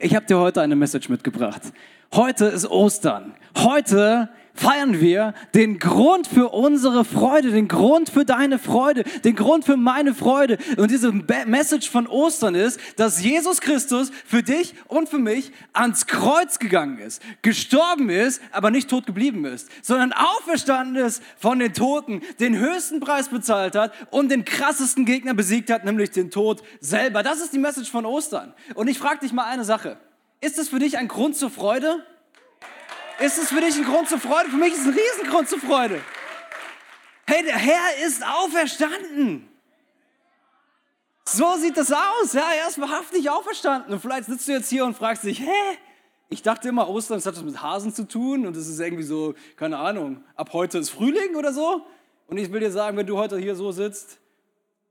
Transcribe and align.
Ich 0.00 0.16
habe 0.16 0.26
dir 0.26 0.40
heute 0.40 0.60
eine 0.60 0.74
Message 0.74 1.08
mitgebracht. 1.08 1.62
Heute 2.12 2.46
ist 2.46 2.68
Ostern. 2.68 3.32
Heute 3.56 4.28
feiern 4.54 5.00
wir 5.00 5.34
den 5.54 5.78
Grund 5.78 6.26
für 6.26 6.50
unsere 6.50 7.04
Freude, 7.04 7.50
den 7.50 7.68
Grund 7.68 8.10
für 8.10 8.24
deine 8.24 8.58
Freude, 8.58 9.04
den 9.24 9.34
Grund 9.34 9.64
für 9.64 9.76
meine 9.76 10.14
Freude. 10.14 10.58
Und 10.76 10.90
diese 10.90 11.12
Message 11.12 11.90
von 11.90 12.06
Ostern 12.06 12.54
ist, 12.54 12.78
dass 12.96 13.22
Jesus 13.22 13.60
Christus 13.60 14.10
für 14.26 14.42
dich 14.42 14.74
und 14.88 15.08
für 15.08 15.18
mich 15.18 15.52
ans 15.72 16.06
Kreuz 16.06 16.58
gegangen 16.58 16.98
ist, 16.98 17.22
gestorben 17.42 18.10
ist, 18.10 18.42
aber 18.52 18.70
nicht 18.70 18.90
tot 18.90 19.06
geblieben 19.06 19.44
ist, 19.44 19.68
sondern 19.82 20.12
auferstanden 20.12 20.96
ist 20.96 21.22
von 21.38 21.58
den 21.58 21.72
Toten, 21.72 22.22
den 22.40 22.58
höchsten 22.58 23.00
Preis 23.00 23.28
bezahlt 23.28 23.74
hat 23.74 23.92
und 24.10 24.30
den 24.30 24.44
krassesten 24.44 25.04
Gegner 25.04 25.34
besiegt 25.34 25.70
hat, 25.70 25.84
nämlich 25.84 26.10
den 26.10 26.30
Tod 26.30 26.62
selber. 26.80 27.22
Das 27.22 27.40
ist 27.40 27.52
die 27.52 27.58
Message 27.58 27.90
von 27.90 28.06
Ostern. 28.06 28.52
Und 28.74 28.88
ich 28.88 28.98
frage 28.98 29.20
dich 29.20 29.32
mal 29.32 29.44
eine 29.44 29.64
Sache. 29.64 29.98
Ist 30.40 30.58
es 30.58 30.68
für 30.68 30.78
dich 30.78 30.98
ein 30.98 31.08
Grund 31.08 31.36
zur 31.36 31.50
Freude? 31.50 32.04
Ist 33.20 33.38
es 33.38 33.48
für 33.48 33.60
dich 33.60 33.76
ein 33.76 33.84
Grund 33.84 34.08
zur 34.08 34.18
Freude? 34.18 34.50
Für 34.50 34.56
mich 34.56 34.72
ist 34.72 34.80
es 34.80 34.86
ein 34.86 34.94
Riesengrund 34.94 35.48
zur 35.48 35.60
Freude. 35.60 36.00
Hey, 37.26 37.44
der 37.44 37.56
Herr 37.56 38.06
ist 38.06 38.24
auferstanden. 38.26 39.48
So 41.24 41.56
sieht 41.56 41.76
das 41.76 41.92
aus. 41.92 42.32
Ja, 42.32 42.52
er 42.52 42.68
ist 42.68 42.80
wahrhaftig 42.80 43.30
auferstanden. 43.30 43.92
Und 43.92 44.00
vielleicht 44.00 44.26
sitzt 44.26 44.48
du 44.48 44.52
jetzt 44.52 44.68
hier 44.68 44.84
und 44.84 44.96
fragst 44.96 45.24
dich, 45.24 45.40
hä? 45.40 45.78
Ich 46.28 46.42
dachte 46.42 46.68
immer, 46.68 46.88
Ostern, 46.88 47.18
das 47.18 47.26
hat 47.26 47.36
was 47.36 47.42
mit 47.42 47.62
Hasen 47.62 47.94
zu 47.94 48.08
tun 48.08 48.46
und 48.46 48.56
es 48.56 48.66
ist 48.66 48.80
irgendwie 48.80 49.02
so, 49.02 49.34
keine 49.56 49.76
Ahnung, 49.76 50.24
ab 50.34 50.54
heute 50.54 50.78
ist 50.78 50.88
Frühling 50.88 51.36
oder 51.36 51.52
so. 51.52 51.86
Und 52.26 52.38
ich 52.38 52.50
will 52.50 52.60
dir 52.60 52.72
sagen, 52.72 52.96
wenn 52.96 53.06
du 53.06 53.18
heute 53.18 53.38
hier 53.38 53.54
so 53.54 53.70
sitzt, 53.70 54.18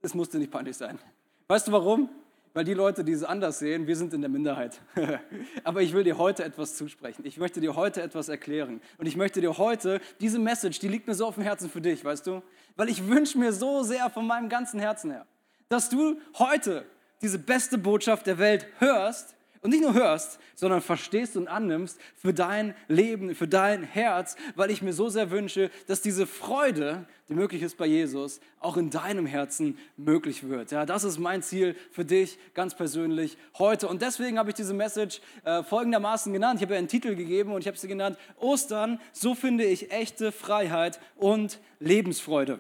es 0.04 0.14
muss 0.14 0.30
dir 0.30 0.38
nicht 0.38 0.52
peinlich 0.52 0.78
sein. 0.78 1.00
Weißt 1.48 1.68
du 1.68 1.72
warum? 1.72 2.10
Weil 2.54 2.66
die 2.66 2.74
Leute, 2.74 3.04
die 3.04 3.14
es 3.14 3.24
anders 3.24 3.60
sehen, 3.60 3.88
wir 3.88 3.96
sind 3.96 4.14
in 4.14 4.22
der 4.22 4.30
Minderheit. 4.30 4.82
Aber 5.64 5.82
ich 5.82 5.94
will 5.94 6.04
dir 6.04 6.18
heute 6.18 6.44
etwas 6.44 6.76
zusprechen. 6.76 7.24
Ich 7.26 7.38
möchte 7.38 7.62
dir 7.62 7.76
heute 7.76 8.02
etwas 8.02 8.30
erklären. 8.30 8.82
Und 8.98 9.06
ich 9.06 9.16
möchte 9.16 9.42
dir 9.42 9.58
heute, 9.58 10.02
diese 10.20 10.40
Message, 10.40 10.80
die 10.80 10.88
liegt 10.88 11.08
mir 11.08 11.14
so 11.14 11.26
auf 11.28 11.36
dem 11.36 11.44
Herzen 11.44 11.70
für 11.70 11.82
dich, 11.82 12.04
weißt 12.04 12.28
du? 12.28 12.42
Weil 12.76 12.90
ich 12.90 13.08
wünsche 13.08 13.38
mir 13.38 13.54
so 13.54 13.84
sehr 13.84 14.10
von 14.10 14.28
meinem 14.28 14.50
ganzen 14.50 14.80
Herzen 14.80 15.12
her, 15.12 15.26
dass 15.70 15.90
du 15.90 16.20
heute 16.38 16.86
diese 17.22 17.40
beste 17.40 17.78
Botschaft 17.78 18.28
der 18.28 18.40
Welt 18.40 18.68
hörst 18.80 19.36
und 19.62 19.70
nicht 19.70 19.82
nur 19.82 19.94
hörst, 19.94 20.40
sondern 20.56 20.82
verstehst 20.82 21.38
und 21.38 21.48
annimmst 21.48 22.00
für 22.16 22.34
dein 22.34 22.76
Leben, 22.88 23.36
für 23.36 23.48
dein 23.48 23.84
Herz, 23.84 24.36
weil 24.56 24.72
ich 24.72 24.82
mir 24.82 24.94
so 24.94 25.10
sehr 25.10 25.30
wünsche, 25.30 25.70
dass 25.86 26.02
diese 26.02 26.26
Freude, 26.26 27.06
die 27.30 27.36
möglich 27.36 27.62
ist 27.62 27.78
bei 27.78 27.86
Jesus, 27.86 28.40
auch 28.60 28.76
in 28.76 28.90
deinem 28.90 29.28
Herzen 29.28 29.78
möglich 29.98 30.50
wird. 30.50 30.72
Ja, 30.72 30.86
das 30.88 31.04
ist 31.04 31.20
mein 31.20 31.44
Ziel 31.44 31.76
für 31.92 32.04
dich 32.04 32.40
ganz 32.56 32.74
persönlich 32.76 33.38
heute. 33.60 33.88
Und 33.88 34.02
deswegen 34.02 34.40
habe 34.40 34.50
ich 34.50 34.56
diese 34.56 34.74
Message 34.74 35.22
äh, 35.44 35.62
folgendermaßen 35.62 36.34
genannt. 36.34 36.60
Ich 36.60 36.64
habe 36.64 36.74
ja 36.74 36.80
einen 36.80 36.88
Titel 36.88 37.16
gegeben 37.16 37.54
und 37.54 37.62
ich 37.62 37.68
habe 37.68 37.78
sie 37.78 37.88
genannt 37.88 38.18
Ostern, 38.40 39.00
so 39.14 39.36
finde 39.36 39.64
ich 39.66 39.92
echte 39.92 40.32
Freiheit 40.32 41.00
und 41.16 41.60
Lebensfreude. 41.80 42.60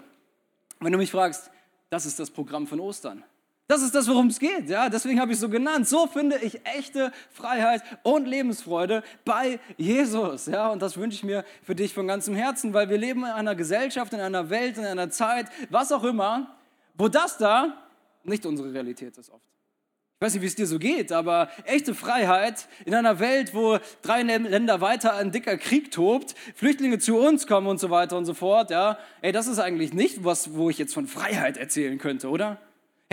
Wenn 0.80 0.92
du 0.92 1.00
mich 1.00 1.12
fragst, 1.12 1.50
das 1.90 2.06
ist 2.06 2.20
das 2.20 2.30
Programm 2.30 2.68
von 2.68 2.80
Ostern. 2.80 3.24
Das 3.72 3.84
ist 3.84 3.96
das, 3.96 4.06
worum 4.10 4.28
es 4.28 4.38
geht. 4.38 4.68
Ja? 4.70 4.90
Deswegen 4.90 5.22
habe 5.22 5.32
ich 5.32 5.36
es 5.36 5.40
so 5.40 5.48
genannt. 5.48 5.88
So 5.88 6.06
finde 6.06 6.38
ich 6.40 6.60
echte 6.66 7.14
Freiheit 7.32 7.82
und 8.04 8.28
Lebensfreude 8.28 9.02
bei 9.24 9.62
Jesus. 9.78 10.48
Ja? 10.48 10.72
Und 10.72 10.82
das 10.82 10.98
wünsche 10.98 11.16
ich 11.16 11.24
mir 11.24 11.46
für 11.64 11.74
dich 11.74 11.94
von 11.94 12.06
ganzem 12.06 12.36
Herzen, 12.36 12.74
weil 12.74 12.90
wir 12.90 12.98
leben 12.98 13.22
in 13.22 13.32
einer 13.32 13.56
Gesellschaft, 13.56 14.12
in 14.12 14.20
einer 14.20 14.50
Welt, 14.50 14.78
in 14.78 14.84
einer 14.84 15.10
Zeit, 15.10 15.46
was 15.70 15.94
auch 15.94 16.04
immer, 16.04 16.54
wo 16.96 17.08
das 17.08 17.38
da 17.38 17.78
nicht 18.26 18.46
unsere 18.46 18.74
Realität 18.74 19.18
ist 19.18 19.30
oft. 19.30 19.46
Ich 20.20 20.26
weiß 20.26 20.34
nicht, 20.34 20.42
wie 20.42 20.48
es 20.48 20.56
dir 20.56 20.68
so 20.68 20.78
geht, 20.78 21.14
aber 21.14 21.48
echte 21.64 21.96
Freiheit 21.96 22.68
in 22.84 22.94
einer 22.94 23.20
Welt, 23.20 23.56
wo 23.56 23.80
drei 24.02 24.22
Länder 24.22 24.82
weiter 24.82 25.16
ein 25.16 25.32
dicker 25.32 25.56
Krieg 25.56 25.92
tobt, 25.92 26.36
Flüchtlinge 26.56 27.00
zu 27.00 27.18
uns 27.18 27.48
kommen 27.48 27.68
und 27.68 27.80
so 27.80 27.90
weiter 27.90 28.18
und 28.18 28.26
so 28.26 28.34
fort, 28.34 28.70
ja, 28.70 28.98
ey, 29.22 29.32
das 29.32 29.48
ist 29.48 29.60
eigentlich 29.60 29.94
nicht 29.94 30.26
was, 30.26 30.56
wo 30.56 30.70
ich 30.70 30.78
jetzt 30.78 30.94
von 30.94 31.08
Freiheit 31.08 31.56
erzählen 31.56 31.98
könnte, 31.98 32.30
oder? 32.30 32.60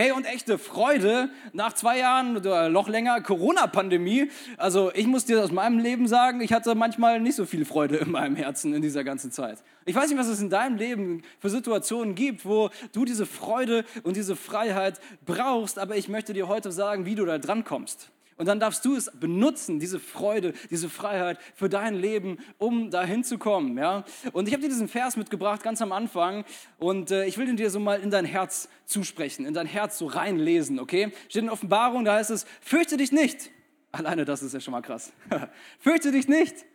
Hey, 0.01 0.13
und 0.13 0.23
echte 0.23 0.57
Freude 0.57 1.29
nach 1.51 1.73
zwei 1.73 1.99
Jahren 1.99 2.37
oder 2.37 2.69
noch 2.69 2.87
länger 2.87 3.19
Corona-Pandemie. 3.19 4.31
Also 4.55 4.93
ich 4.93 5.07
muss 5.07 5.25
dir 5.25 5.43
aus 5.43 5.51
meinem 5.51 5.77
Leben 5.77 6.07
sagen, 6.07 6.39
ich 6.39 6.53
hatte 6.53 6.73
manchmal 6.73 7.19
nicht 7.19 7.35
so 7.35 7.45
viel 7.45 7.65
Freude 7.65 7.97
in 7.97 8.09
meinem 8.09 8.37
Herzen 8.37 8.73
in 8.73 8.81
dieser 8.81 9.03
ganzen 9.03 9.29
Zeit. 9.29 9.61
Ich 9.83 9.93
weiß 9.93 10.07
nicht, 10.07 10.17
was 10.17 10.29
es 10.29 10.39
in 10.39 10.49
deinem 10.49 10.77
Leben 10.77 11.23
für 11.39 11.49
Situationen 11.49 12.15
gibt, 12.15 12.45
wo 12.45 12.69
du 12.93 13.03
diese 13.03 13.25
Freude 13.25 13.83
und 14.03 14.15
diese 14.15 14.37
Freiheit 14.37 15.01
brauchst, 15.25 15.77
aber 15.77 15.97
ich 15.97 16.07
möchte 16.07 16.31
dir 16.31 16.47
heute 16.47 16.71
sagen, 16.71 17.05
wie 17.05 17.15
du 17.15 17.25
da 17.25 17.37
dran 17.37 17.65
kommst. 17.65 18.09
Und 18.39 18.45
dann 18.45 18.61
darfst 18.61 18.85
du 18.85 18.95
es 18.95 19.11
benutzen, 19.19 19.79
diese 19.79 19.99
Freude, 19.99 20.53
diese 20.69 20.89
Freiheit 20.89 21.37
für 21.55 21.67
dein 21.67 21.93
Leben, 21.93 22.37
um 22.57 22.89
dahin 22.89 23.25
zu 23.25 23.37
kommen. 23.37 23.77
Ja? 23.77 24.05
Und 24.31 24.47
ich 24.47 24.53
habe 24.53 24.61
dir 24.61 24.69
diesen 24.69 24.87
Vers 24.87 25.17
mitgebracht, 25.17 25.61
ganz 25.61 25.81
am 25.81 25.91
Anfang. 25.91 26.45
Und 26.77 27.11
äh, 27.11 27.25
ich 27.25 27.37
will 27.37 27.49
ihn 27.49 27.57
dir 27.57 27.69
so 27.69 27.81
mal 27.81 27.99
in 27.99 28.11
dein 28.11 28.23
Herz 28.23 28.69
zusprechen, 28.85 29.45
in 29.45 29.53
dein 29.53 29.67
Herz 29.67 29.97
so 29.97 30.05
reinlesen, 30.07 30.79
okay? 30.79 31.11
Steht 31.27 31.43
in 31.43 31.49
Offenbarung, 31.49 32.05
da 32.05 32.13
heißt 32.13 32.31
es, 32.31 32.45
fürchte 32.61 32.95
dich 32.95 33.11
nicht. 33.11 33.51
Alleine 33.91 34.23
das 34.23 34.41
ist 34.41 34.53
ja 34.53 34.61
schon 34.61 34.71
mal 34.71 34.81
krass. 34.81 35.11
fürchte 35.79 36.13
dich 36.13 36.29
nicht. 36.29 36.65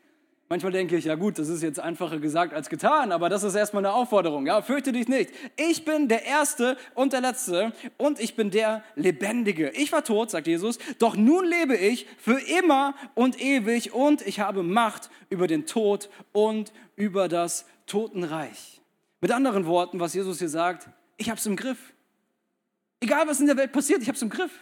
Manchmal 0.55 0.71
denke 0.71 0.97
ich, 0.97 1.07
ja 1.07 1.17
gut, 1.17 1.41
das 1.41 1.49
ist 1.49 1.65
jetzt 1.65 1.81
einfacher 1.81 2.21
gesagt 2.21 2.55
als 2.55 2.69
getan, 2.69 3.11
aber 3.11 3.29
das 3.29 3.43
ist 3.43 3.57
erstmal 3.57 3.85
eine 3.85 3.93
Aufforderung. 3.93 4.47
Ja, 4.47 4.63
fürchte 4.63 4.93
dich 4.93 5.09
nicht. 5.09 5.31
Ich 5.57 5.85
bin 5.85 6.07
der 6.07 6.27
Erste 6.27 6.77
und 6.95 7.13
der 7.13 7.23
Letzte 7.23 7.73
und 7.97 8.21
ich 8.21 8.37
bin 8.37 8.53
der 8.53 8.85
Lebendige. 8.95 9.71
Ich 9.71 9.91
war 9.91 10.05
tot, 10.05 10.31
sagt 10.31 10.47
Jesus, 10.47 10.79
doch 11.01 11.17
nun 11.17 11.45
lebe 11.45 11.75
ich 11.77 12.07
für 12.19 12.39
immer 12.39 12.95
und 13.17 13.43
ewig 13.43 13.95
und 13.95 14.25
ich 14.25 14.39
habe 14.39 14.63
Macht 14.63 15.11
über 15.29 15.49
den 15.49 15.67
Tod 15.67 16.09
und 16.31 16.73
über 16.95 17.27
das 17.27 17.67
Totenreich. 17.87 18.81
Mit 19.21 19.33
anderen 19.33 19.67
Worten, 19.67 19.99
was 19.99 20.15
Jesus 20.15 20.39
hier 20.39 20.49
sagt, 20.49 20.89
ich 21.17 21.31
habe 21.31 21.41
es 21.41 21.47
im 21.47 21.57
Griff. 21.57 21.95
Egal, 23.01 23.27
was 23.27 23.41
in 23.41 23.49
der 23.49 23.57
Welt 23.57 23.73
passiert, 23.73 24.03
ich 24.03 24.07
habe 24.07 24.15
es 24.15 24.23
im 24.23 24.31
Griff. 24.31 24.53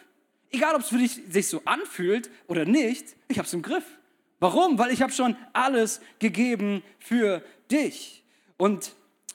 Egal, 0.50 0.74
ob 0.74 0.80
es 0.80 0.88
für 0.88 0.96
dich 0.96 1.20
sich 1.28 1.48
so 1.48 1.60
anfühlt 1.66 2.30
oder 2.46 2.64
nicht, 2.64 3.14
ich 3.28 3.36
habe 3.36 3.46
es 3.46 3.52
im 3.52 3.60
Griff. 3.60 3.84
Warum? 4.42 4.76
Weil 4.76 4.90
ich 4.90 5.00
habe 5.02 5.12
schon 5.12 5.36
alles 5.52 6.00
gegeben 6.18 6.82
für 6.98 7.44
dich. 7.70 8.24
Und 8.56 8.92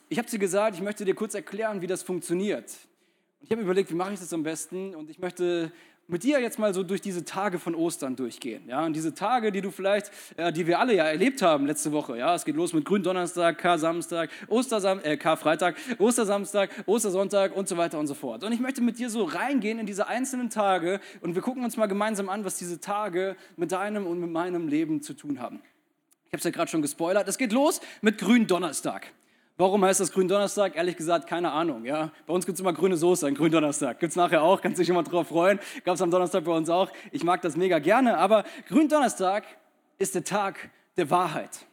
ich 0.10 0.18
habe 0.18 0.30
dir 0.30 0.38
gesagt, 0.38 0.76
ich 0.76 0.82
möchte 0.82 1.06
dir 1.06 1.16
kurz 1.16 1.34
erklären, 1.34 1.80
wie 1.80 1.88
das 1.88 2.04
funktioniert. 2.04 2.70
Ich 3.40 3.50
habe 3.50 3.62
überlegt, 3.62 3.90
wie 3.90 3.96
mache 3.96 4.12
ich 4.12 4.20
das 4.20 4.34
am 4.34 4.44
besten? 4.44 4.94
Und 4.94 5.10
ich 5.10 5.18
möchte 5.18 5.72
mit 6.08 6.24
dir 6.24 6.40
jetzt 6.40 6.58
mal 6.58 6.74
so 6.74 6.84
durch 6.84 7.02
diese 7.02 7.26
Tage 7.26 7.60
von 7.60 7.76
Ostern 7.76 8.16
durchgehen. 8.16 8.64
Ja, 8.68 8.86
und 8.86 8.94
diese 8.94 9.14
Tage, 9.14 9.52
die 9.52 9.62
du 9.62 9.72
vielleicht, 9.72 10.12
äh, 10.38 10.54
die 10.54 10.66
wir 10.66 10.80
alle 10.80 10.96
ja 10.96 11.04
erlebt 11.04 11.42
haben 11.42 11.66
letzte 11.68 11.92
Woche. 11.92 12.18
Ja, 12.18 12.34
es 12.34 12.46
geht 12.46 12.56
los 12.56 12.74
mit 12.74 12.86
Gründonnerstag, 12.86 13.58
Kar-Samstag, 13.58 14.30
Ostersam 14.48 15.02
äh, 15.04 15.18
Karfreitag, 15.18 15.76
Ostersamstag, 16.00 16.70
Ostersonntag 16.86 17.56
und 17.56 17.68
so 17.68 17.76
weiter 17.76 18.00
und 18.00 18.08
so 18.08 18.14
fort. 18.14 18.44
Und 18.44 18.54
ich 18.54 18.60
möchte 18.62 18.82
mit 18.82 19.00
dir 19.00 19.10
so 19.10 19.26
reingehen 19.26 19.80
in 19.80 19.86
diese 19.86 20.08
einzelnen 20.08 20.50
Tage 20.50 21.02
und 21.22 21.36
wir 21.36 21.42
gucken 21.42 21.64
uns 21.64 21.76
mal 21.76 21.88
gemeinsam 21.88 22.30
an, 22.30 22.46
was 22.46 22.58
diese 22.58 22.80
Tage 22.80 23.36
mit 23.58 23.74
deinem 23.74 24.08
und 24.08 24.20
mit 24.20 24.30
meinem 24.30 24.70
Leben 24.70 25.02
zu 25.02 25.14
tun 25.14 25.42
haben. 25.42 25.62
Ich 26.28 26.34
habe 26.34 26.38
es 26.38 26.44
ja 26.44 26.52
gerade 26.52 26.70
schon 26.72 26.82
gespoilert. 26.82 27.28
Es 27.28 27.38
geht 27.38 27.52
los 27.52 27.82
mit 28.02 28.18
Gründonnerstag. 28.18 29.12
Warum 29.60 29.84
heißt 29.84 30.00
das 30.00 30.12
Gründonnerstag? 30.12 30.76
Ehrlich 30.76 30.96
gesagt, 30.98 31.28
keine 31.28 31.52
Ahnung. 31.52 31.84
Ja? 31.84 32.12
Bei 32.28 32.34
uns 32.34 32.46
gibt 32.46 32.58
es 32.58 32.60
immer 32.60 32.74
grüne 32.74 32.96
Soße 32.96 33.26
an 33.26 33.34
Gründonnerstag. 33.34 34.00
Gibt 34.00 34.12
es 34.12 34.16
nachher 34.16 34.44
auch, 34.44 34.62
kannst 34.62 34.80
dich 34.80 34.88
mal 34.90 35.02
drauf 35.02 35.30
freuen. 35.30 35.60
Gab 35.84 35.96
es 35.96 36.02
am 36.02 36.12
Donnerstag 36.12 36.44
bei 36.44 36.52
uns 36.52 36.70
auch. 36.70 36.92
Ich 37.12 37.24
mag 37.24 37.42
das 37.42 37.58
mega 37.58 37.80
gerne. 37.80 38.20
Aber 38.20 38.44
Gründonnerstag 38.68 39.46
ist 39.98 40.14
der 40.14 40.24
Tag 40.24 40.70
der 40.96 41.10
Wahrheit. 41.10 41.66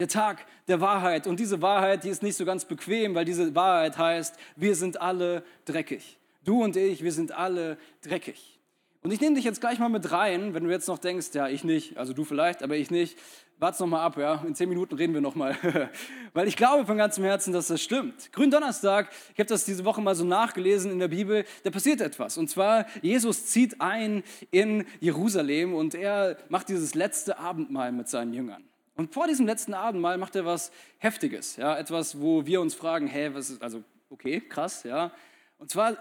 Der 0.00 0.08
Tag 0.08 0.46
der 0.66 0.80
Wahrheit. 0.80 1.28
Und 1.28 1.38
diese 1.38 1.62
Wahrheit, 1.62 2.02
die 2.02 2.08
ist 2.08 2.24
nicht 2.24 2.36
so 2.36 2.44
ganz 2.44 2.64
bequem, 2.64 3.14
weil 3.14 3.24
diese 3.24 3.54
Wahrheit 3.54 3.96
heißt, 3.96 4.34
wir 4.56 4.74
sind 4.74 5.00
alle 5.00 5.44
dreckig. 5.64 6.18
Du 6.42 6.64
und 6.64 6.76
ich, 6.76 7.04
wir 7.04 7.12
sind 7.12 7.30
alle 7.30 7.78
dreckig. 8.02 8.58
Und 9.02 9.12
ich 9.12 9.20
nehme 9.20 9.36
dich 9.36 9.44
jetzt 9.44 9.60
gleich 9.60 9.78
mal 9.78 9.88
mit 9.88 10.10
rein, 10.10 10.54
wenn 10.54 10.64
du 10.64 10.70
jetzt 10.70 10.88
noch 10.88 10.98
denkst, 10.98 11.28
ja, 11.34 11.46
ich 11.46 11.62
nicht, 11.62 11.96
also 11.96 12.12
du 12.12 12.24
vielleicht, 12.24 12.64
aber 12.64 12.76
ich 12.76 12.90
nicht. 12.90 13.16
Wart's 13.58 13.80
noch 13.80 13.86
mal 13.86 14.02
ab, 14.02 14.18
ja. 14.18 14.44
In 14.46 14.54
zehn 14.54 14.68
Minuten 14.68 14.94
reden 14.96 15.14
wir 15.14 15.22
noch 15.22 15.34
mal, 15.34 15.56
weil 16.34 16.46
ich 16.46 16.56
glaube 16.56 16.84
von 16.84 16.98
ganzem 16.98 17.24
Herzen, 17.24 17.54
dass 17.54 17.68
das 17.68 17.82
stimmt. 17.82 18.30
Gründonnerstag, 18.32 19.10
ich 19.32 19.38
habe 19.38 19.48
das 19.48 19.64
diese 19.64 19.86
Woche 19.86 20.02
mal 20.02 20.14
so 20.14 20.24
nachgelesen 20.24 20.92
in 20.92 20.98
der 20.98 21.08
Bibel. 21.08 21.46
Da 21.64 21.70
passiert 21.70 22.02
etwas. 22.02 22.36
Und 22.36 22.50
zwar 22.50 22.84
Jesus 23.00 23.46
zieht 23.46 23.80
ein 23.80 24.24
in 24.50 24.84
Jerusalem 25.00 25.74
und 25.74 25.94
er 25.94 26.36
macht 26.50 26.68
dieses 26.68 26.94
letzte 26.94 27.38
Abendmahl 27.38 27.92
mit 27.92 28.08
seinen 28.08 28.34
Jüngern. 28.34 28.62
Und 28.94 29.14
vor 29.14 29.26
diesem 29.26 29.46
letzten 29.46 29.72
Abendmahl 29.72 30.18
macht 30.18 30.36
er 30.36 30.44
was 30.44 30.70
Heftiges, 30.98 31.56
ja, 31.56 31.78
etwas, 31.78 32.20
wo 32.20 32.44
wir 32.44 32.60
uns 32.60 32.74
fragen, 32.74 33.06
hä, 33.06 33.30
was 33.32 33.50
ist, 33.50 33.62
also 33.62 33.82
okay, 34.10 34.40
krass, 34.40 34.82
ja. 34.82 35.12
Und 35.58 35.70
zwar 35.70 35.96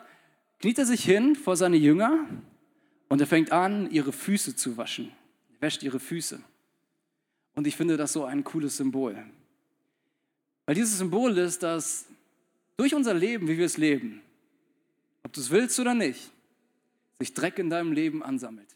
kniet 0.60 0.78
er 0.78 0.86
sich 0.86 1.06
hin 1.06 1.36
vor 1.36 1.56
seine 1.56 1.78
Jünger 1.78 2.26
und 3.08 3.22
er 3.22 3.28
fängt 3.28 3.54
an, 3.54 3.90
ihre 3.92 4.12
Füße 4.12 4.58
zu 4.58 4.76
waschen. 4.76 5.12
Er 5.56 5.62
wäscht 5.62 5.84
ihre 5.84 6.00
Füße. 6.00 6.42
Und 7.56 7.68
ich 7.68 7.76
finde 7.76 7.98
das 7.98 8.14
so 8.14 8.26
ein 8.26 8.44
cooles 8.44 8.78
Symbol. 8.78 9.18
Weil 10.66 10.76
dieses 10.76 10.98
Symbol 10.98 11.38
ist, 11.38 11.64
dass 11.64 12.06
durch 12.78 12.94
unser 12.94 13.14
Leben, 13.14 13.48
wie 13.48 13.58
wir 13.58 13.66
es 13.66 13.78
leben, 13.78 14.22
ob 15.24 15.34
du 15.34 15.40
es 15.40 15.50
willst 15.50 15.80
oder 15.80 15.94
nicht, 15.94 16.32
sich 17.20 17.34
Dreck 17.34 17.58
in 17.60 17.70
deinem 17.70 17.94
Leben 17.94 18.24
ansammelt. 18.24 18.68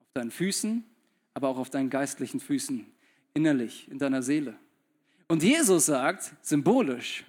Auf 0.00 0.12
deinen 0.14 0.30
Füßen, 0.30 0.84
aber 1.32 1.48
auch 1.48 1.58
auf 1.58 1.70
deinen 1.70 1.90
geistlichen 1.90 2.40
Füßen, 2.40 2.86
innerlich, 3.32 3.88
in 3.90 3.98
deiner 3.98 4.22
Seele. 4.22 4.54
Und 5.28 5.42
Jesus 5.42 5.86
sagt 5.86 6.34
symbolisch, 6.42 7.24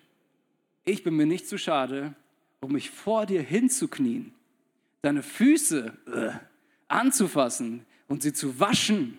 ich 0.84 1.04
bin 1.04 1.16
mir 1.16 1.26
nicht 1.26 1.48
zu 1.48 1.58
schade, 1.58 2.14
um 2.60 2.74
mich 2.74 2.92
vor 2.92 3.26
dir 3.26 3.42
hinzuknien, 3.42 4.34
deine 5.02 5.24
Füße 5.24 5.94
äh, 6.08 6.32
anzufassen 6.88 7.86
und 8.08 8.22
sie 8.22 8.34
zu 8.34 8.60
waschen, 8.60 9.18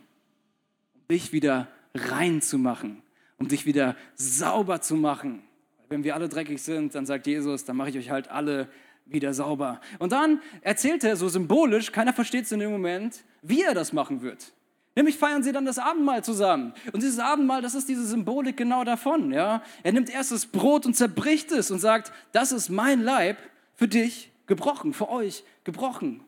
dich 1.11 1.33
wieder 1.33 1.69
rein 1.95 2.43
zu 2.43 2.59
machen, 2.59 3.03
um 3.39 3.49
dich 3.49 3.67
wieder 3.67 3.97
sauber 4.15 4.81
zu 4.81 4.97
machen. 4.97 5.43
Wenn 5.89 6.05
wir 6.05 6.15
alle 6.15 6.29
dreckig 6.29 6.63
sind, 6.63 6.95
dann 6.95 7.07
sagt 7.07 7.27
Jesus, 7.27 7.65
dann 7.65 7.77
mache 7.77 7.91
ich 7.91 7.99
euch 7.99 8.11
halt 8.11 8.29
alle 8.29 8.69
wieder 9.07 9.33
sauber. 9.33 9.81
Und 9.99 10.13
dann 10.13 10.41
erzählt 10.63 11.05
er 11.05 11.17
so 11.17 11.29
symbolisch, 11.29 11.93
keiner 11.93 12.13
versteht 12.13 12.45
es 12.45 12.53
in 12.53 12.59
dem 12.59 12.73
Moment, 12.73 13.23
wie 13.43 13.63
er 13.63 13.75
das 13.75 13.93
machen 13.93 14.21
wird. 14.21 14.53
Nämlich 14.97 15.19
feiern 15.19 15.43
sie 15.43 15.53
dann 15.53 15.67
das 15.67 15.79
Abendmahl 15.79 16.25
zusammen. 16.25 16.73
Und 16.93 17.03
dieses 17.03 17.19
Abendmahl, 17.19 17.61
das 17.61 17.75
ist 17.75 17.89
diese 17.89 18.07
Symbolik 18.07 18.57
genau 18.57 18.83
davon. 18.83 19.31
Ja? 19.31 19.63
Er 19.83 19.93
nimmt 19.93 20.09
erst 20.11 20.33
das 20.33 20.47
Brot 20.47 20.87
und 20.87 20.95
zerbricht 20.95 21.53
es 21.53 21.71
und 21.71 21.79
sagt, 21.79 22.13
das 22.33 22.51
ist 22.51 22.71
mein 22.71 23.03
Leib 23.03 23.37
für 23.75 23.89
dich 23.89 24.33
gebrochen, 24.47 24.95
für 24.95 25.11
euch 25.11 25.45
gebrochen. 25.65 26.25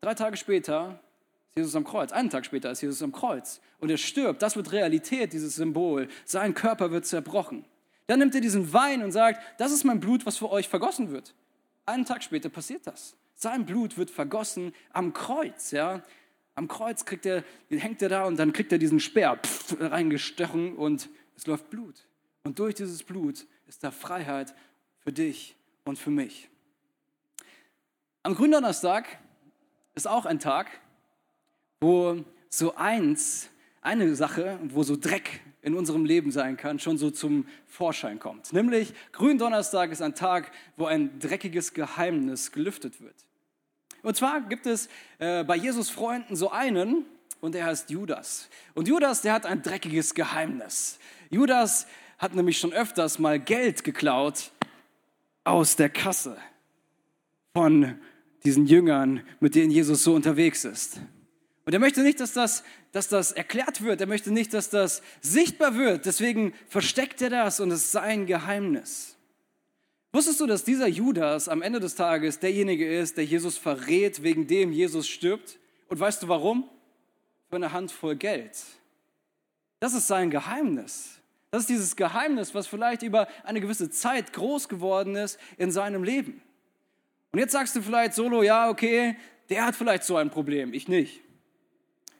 Drei 0.00 0.14
Tage 0.14 0.36
später 0.36 0.98
ist 1.50 1.56
Jesus 1.56 1.76
am 1.76 1.84
Kreuz. 1.84 2.12
Einen 2.12 2.30
Tag 2.30 2.44
später 2.44 2.70
ist 2.70 2.80
Jesus 2.80 3.02
am 3.02 3.12
Kreuz. 3.12 3.60
Und 3.80 3.90
er 3.90 3.96
stirbt. 3.96 4.42
Das 4.42 4.56
wird 4.56 4.72
Realität, 4.72 5.32
dieses 5.32 5.56
Symbol. 5.56 6.08
Sein 6.24 6.54
Körper 6.54 6.90
wird 6.90 7.06
zerbrochen. 7.06 7.64
Dann 8.06 8.20
nimmt 8.20 8.34
er 8.34 8.40
diesen 8.40 8.72
Wein 8.72 9.02
und 9.02 9.12
sagt, 9.12 9.40
das 9.60 9.72
ist 9.72 9.84
mein 9.84 10.00
Blut, 10.00 10.24
was 10.26 10.38
für 10.38 10.50
euch 10.50 10.68
vergossen 10.68 11.10
wird. 11.10 11.34
Einen 11.86 12.04
Tag 12.04 12.22
später 12.22 12.48
passiert 12.48 12.86
das. 12.86 13.16
Sein 13.34 13.66
Blut 13.66 13.96
wird 13.96 14.10
vergossen 14.10 14.72
am 14.92 15.12
Kreuz. 15.12 15.70
Ja? 15.70 16.02
Am 16.54 16.68
Kreuz 16.68 17.04
kriegt 17.04 17.24
er, 17.24 17.44
hängt 17.70 18.02
er 18.02 18.08
da 18.08 18.24
und 18.24 18.36
dann 18.36 18.52
kriegt 18.52 18.72
er 18.72 18.78
diesen 18.78 18.98
Speer 18.98 19.36
pff, 19.36 19.76
reingestochen 19.78 20.74
und 20.74 21.08
es 21.36 21.46
läuft 21.46 21.70
Blut. 21.70 22.06
Und 22.42 22.58
durch 22.58 22.74
dieses 22.74 23.02
Blut 23.04 23.46
ist 23.66 23.84
da 23.84 23.90
Freiheit 23.90 24.54
für 24.98 25.12
dich 25.12 25.54
und 25.84 25.98
für 25.98 26.10
mich. 26.10 26.48
Am 28.22 28.34
Gründonnerstag 28.34 29.06
ist 29.94 30.08
auch 30.08 30.26
ein 30.26 30.40
Tag, 30.40 30.66
wo 31.80 32.24
so 32.48 32.74
eins, 32.74 33.50
eine 33.80 34.14
Sache, 34.14 34.58
wo 34.64 34.82
so 34.82 34.96
Dreck 34.96 35.40
in 35.62 35.74
unserem 35.74 36.04
Leben 36.04 36.30
sein 36.30 36.56
kann, 36.56 36.78
schon 36.78 36.98
so 36.98 37.10
zum 37.10 37.46
Vorschein 37.66 38.18
kommt. 38.18 38.52
Nämlich 38.52 38.92
Gründonnerstag 39.12 39.90
ist 39.90 40.02
ein 40.02 40.14
Tag, 40.14 40.50
wo 40.76 40.86
ein 40.86 41.18
dreckiges 41.18 41.74
Geheimnis 41.74 42.52
gelüftet 42.52 43.00
wird. 43.00 43.14
Und 44.02 44.16
zwar 44.16 44.40
gibt 44.42 44.66
es 44.66 44.88
äh, 45.18 45.44
bei 45.44 45.56
Jesus 45.56 45.90
Freunden 45.90 46.36
so 46.36 46.50
einen, 46.50 47.04
und 47.40 47.54
der 47.54 47.66
heißt 47.66 47.90
Judas. 47.90 48.48
Und 48.74 48.88
Judas, 48.88 49.22
der 49.22 49.32
hat 49.32 49.46
ein 49.46 49.62
dreckiges 49.62 50.14
Geheimnis. 50.14 50.98
Judas 51.30 51.86
hat 52.18 52.34
nämlich 52.34 52.58
schon 52.58 52.72
öfters 52.72 53.18
mal 53.18 53.38
Geld 53.38 53.84
geklaut 53.84 54.50
aus 55.44 55.76
der 55.76 55.88
Kasse 55.88 56.36
von 57.54 57.98
diesen 58.44 58.66
Jüngern, 58.66 59.22
mit 59.40 59.54
denen 59.54 59.70
Jesus 59.70 60.04
so 60.04 60.14
unterwegs 60.14 60.64
ist. 60.64 61.00
Und 61.68 61.74
er 61.74 61.80
möchte 61.80 62.00
nicht, 62.00 62.18
dass 62.18 62.32
das, 62.32 62.64
dass 62.92 63.08
das 63.08 63.30
erklärt 63.30 63.82
wird. 63.82 64.00
Er 64.00 64.06
möchte 64.06 64.30
nicht, 64.30 64.54
dass 64.54 64.70
das 64.70 65.02
sichtbar 65.20 65.74
wird. 65.76 66.06
Deswegen 66.06 66.54
versteckt 66.66 67.20
er 67.20 67.28
das 67.28 67.60
und 67.60 67.70
es 67.70 67.84
ist 67.84 67.92
sein 67.92 68.24
Geheimnis. 68.24 69.18
Wusstest 70.10 70.40
du, 70.40 70.46
dass 70.46 70.64
dieser 70.64 70.86
Judas 70.86 71.46
am 71.46 71.60
Ende 71.60 71.78
des 71.78 71.94
Tages 71.94 72.38
derjenige 72.38 72.90
ist, 72.90 73.18
der 73.18 73.26
Jesus 73.26 73.58
verrät, 73.58 74.22
wegen 74.22 74.46
dem 74.46 74.72
Jesus 74.72 75.06
stirbt? 75.06 75.58
Und 75.90 76.00
weißt 76.00 76.22
du 76.22 76.28
warum? 76.28 76.70
Für 77.50 77.56
eine 77.56 77.70
Handvoll 77.70 78.16
Geld. 78.16 78.56
Das 79.78 79.92
ist 79.92 80.06
sein 80.06 80.30
Geheimnis. 80.30 81.18
Das 81.50 81.60
ist 81.60 81.68
dieses 81.68 81.96
Geheimnis, 81.96 82.54
was 82.54 82.66
vielleicht 82.66 83.02
über 83.02 83.28
eine 83.44 83.60
gewisse 83.60 83.90
Zeit 83.90 84.32
groß 84.32 84.70
geworden 84.70 85.16
ist 85.16 85.38
in 85.58 85.70
seinem 85.70 86.02
Leben. 86.02 86.40
Und 87.32 87.40
jetzt 87.40 87.52
sagst 87.52 87.76
du 87.76 87.82
vielleicht 87.82 88.14
solo, 88.14 88.42
ja, 88.42 88.70
okay, 88.70 89.18
der 89.50 89.66
hat 89.66 89.76
vielleicht 89.76 90.04
so 90.04 90.16
ein 90.16 90.30
Problem, 90.30 90.72
ich 90.72 90.88
nicht. 90.88 91.27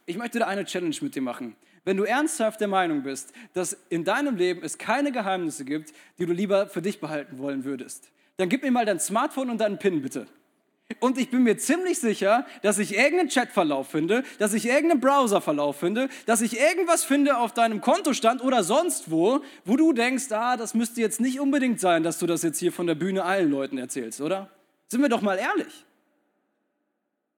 Ich 0.08 0.16
möchte 0.16 0.38
da 0.38 0.46
eine 0.46 0.64
Challenge 0.64 0.96
mit 1.02 1.14
dir 1.14 1.20
machen. 1.20 1.55
Wenn 1.84 1.99
du 1.99 2.05
ernsthaft 2.05 2.62
der 2.62 2.69
Meinung 2.69 3.02
bist, 3.02 3.34
dass 3.52 3.76
in 3.90 4.05
deinem 4.05 4.37
Leben 4.37 4.62
es 4.62 4.78
keine 4.78 5.12
Geheimnisse 5.12 5.66
gibt, 5.66 5.93
die 6.19 6.25
du 6.25 6.32
lieber 6.32 6.66
für 6.66 6.81
dich 6.81 6.99
behalten 6.99 7.37
wollen 7.37 7.64
würdest, 7.64 8.10
dann 8.38 8.49
gib 8.49 8.62
mir 8.62 8.70
mal 8.70 8.87
dein 8.87 9.00
Smartphone 9.00 9.50
und 9.50 9.58
deinen 9.58 9.78
PIN 9.78 10.00
bitte. 10.00 10.26
Und 11.00 11.19
ich 11.19 11.28
bin 11.28 11.43
mir 11.43 11.58
ziemlich 11.58 11.99
sicher, 11.99 12.46
dass 12.62 12.78
ich 12.78 12.96
irgendeinen 12.96 13.28
Chatverlauf 13.28 13.90
finde, 13.90 14.25
dass 14.38 14.55
ich 14.55 14.64
irgendeinen 14.64 15.02
Browserverlauf 15.02 15.78
finde, 15.78 16.08
dass 16.25 16.40
ich 16.40 16.58
irgendwas 16.58 17.04
finde 17.04 17.37
auf 17.37 17.52
deinem 17.52 17.82
Kontostand 17.82 18.43
oder 18.43 18.64
sonst 18.64 19.11
wo, 19.11 19.43
wo 19.66 19.76
du 19.76 19.93
denkst, 19.93 20.32
ah, 20.32 20.56
das 20.56 20.72
müsste 20.72 21.02
jetzt 21.02 21.20
nicht 21.20 21.38
unbedingt 21.38 21.81
sein, 21.81 22.02
dass 22.02 22.19
du 22.19 22.26
das 22.26 22.43
jetzt 22.43 22.58
hier 22.58 22.72
von 22.72 22.87
der 22.87 22.94
Bühne 22.94 23.25
allen 23.25 23.50
Leuten 23.50 23.76
erzählst, 23.76 24.22
oder? 24.22 24.49
Sind 24.87 25.02
wir 25.02 25.11
doch 25.11 25.20
mal 25.20 25.37
ehrlich. 25.37 25.84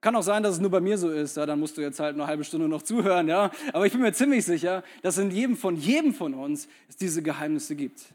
Kann 0.00 0.16
auch 0.16 0.22
sein, 0.22 0.42
dass 0.42 0.54
es 0.54 0.60
nur 0.60 0.70
bei 0.70 0.80
mir 0.80 0.96
so 0.96 1.10
ist, 1.10 1.36
ja, 1.36 1.44
dann 1.44 1.60
musst 1.60 1.76
du 1.76 1.82
jetzt 1.82 2.00
halt 2.00 2.14
eine 2.14 2.26
halbe 2.26 2.42
Stunde 2.42 2.68
noch 2.68 2.82
zuhören, 2.82 3.28
ja. 3.28 3.50
Aber 3.72 3.84
ich 3.84 3.92
bin 3.92 4.00
mir 4.00 4.12
ziemlich 4.12 4.46
sicher, 4.46 4.82
dass 5.02 5.18
in 5.18 5.30
jedem 5.30 5.56
von 5.56 5.76
jedem 5.76 6.14
von 6.14 6.32
uns 6.32 6.68
es 6.88 6.96
diese 6.96 7.22
Geheimnisse 7.22 7.76
gibt. 7.76 8.06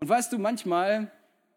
Und 0.00 0.08
weißt 0.08 0.32
du, 0.32 0.38
manchmal, 0.38 1.10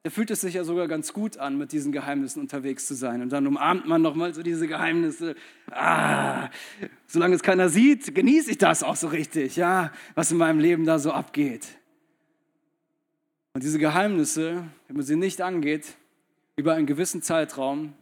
da 0.04 0.10
fühlt 0.10 0.30
es 0.32 0.42
sich 0.42 0.56
ja 0.56 0.66
sogar 0.66 0.90
ganz 0.90 1.14
gut 1.14 1.38
an, 1.38 1.58
mit 1.58 1.72
diesen 1.72 1.94
Geheimnissen 1.94 2.42
unterwegs 2.42 2.86
zu 2.86 2.96
sein. 2.96 3.22
Und 3.22 3.30
dann 3.30 3.48
umarmt 3.48 3.88
man 3.88 4.02
nochmal 4.02 4.34
so 4.34 4.44
diese 4.44 4.68
Geheimnisse. 4.68 5.36
Ah, 5.72 6.50
solange 7.08 7.36
es 7.36 7.42
keiner 7.42 7.70
sieht, 7.70 8.14
genieße 8.14 8.52
ich 8.52 8.58
das 8.58 8.84
auch 8.84 8.98
so 8.98 9.08
richtig, 9.08 9.56
ja, 9.56 9.94
was 10.16 10.32
in 10.32 10.38
meinem 10.38 10.60
Leben 10.60 10.86
da 10.86 11.00
so 11.00 11.14
abgeht. 11.14 11.66
Und 13.54 13.64
diese 13.64 13.80
Geheimnisse, 13.80 14.66
wenn 14.88 14.98
man 14.98 15.06
sie 15.06 15.16
nicht 15.16 15.42
angeht, 15.42 15.96
über 16.58 16.74
einen 16.74 16.88
gewissen 16.88 17.22
Zeitraum, 17.22 17.94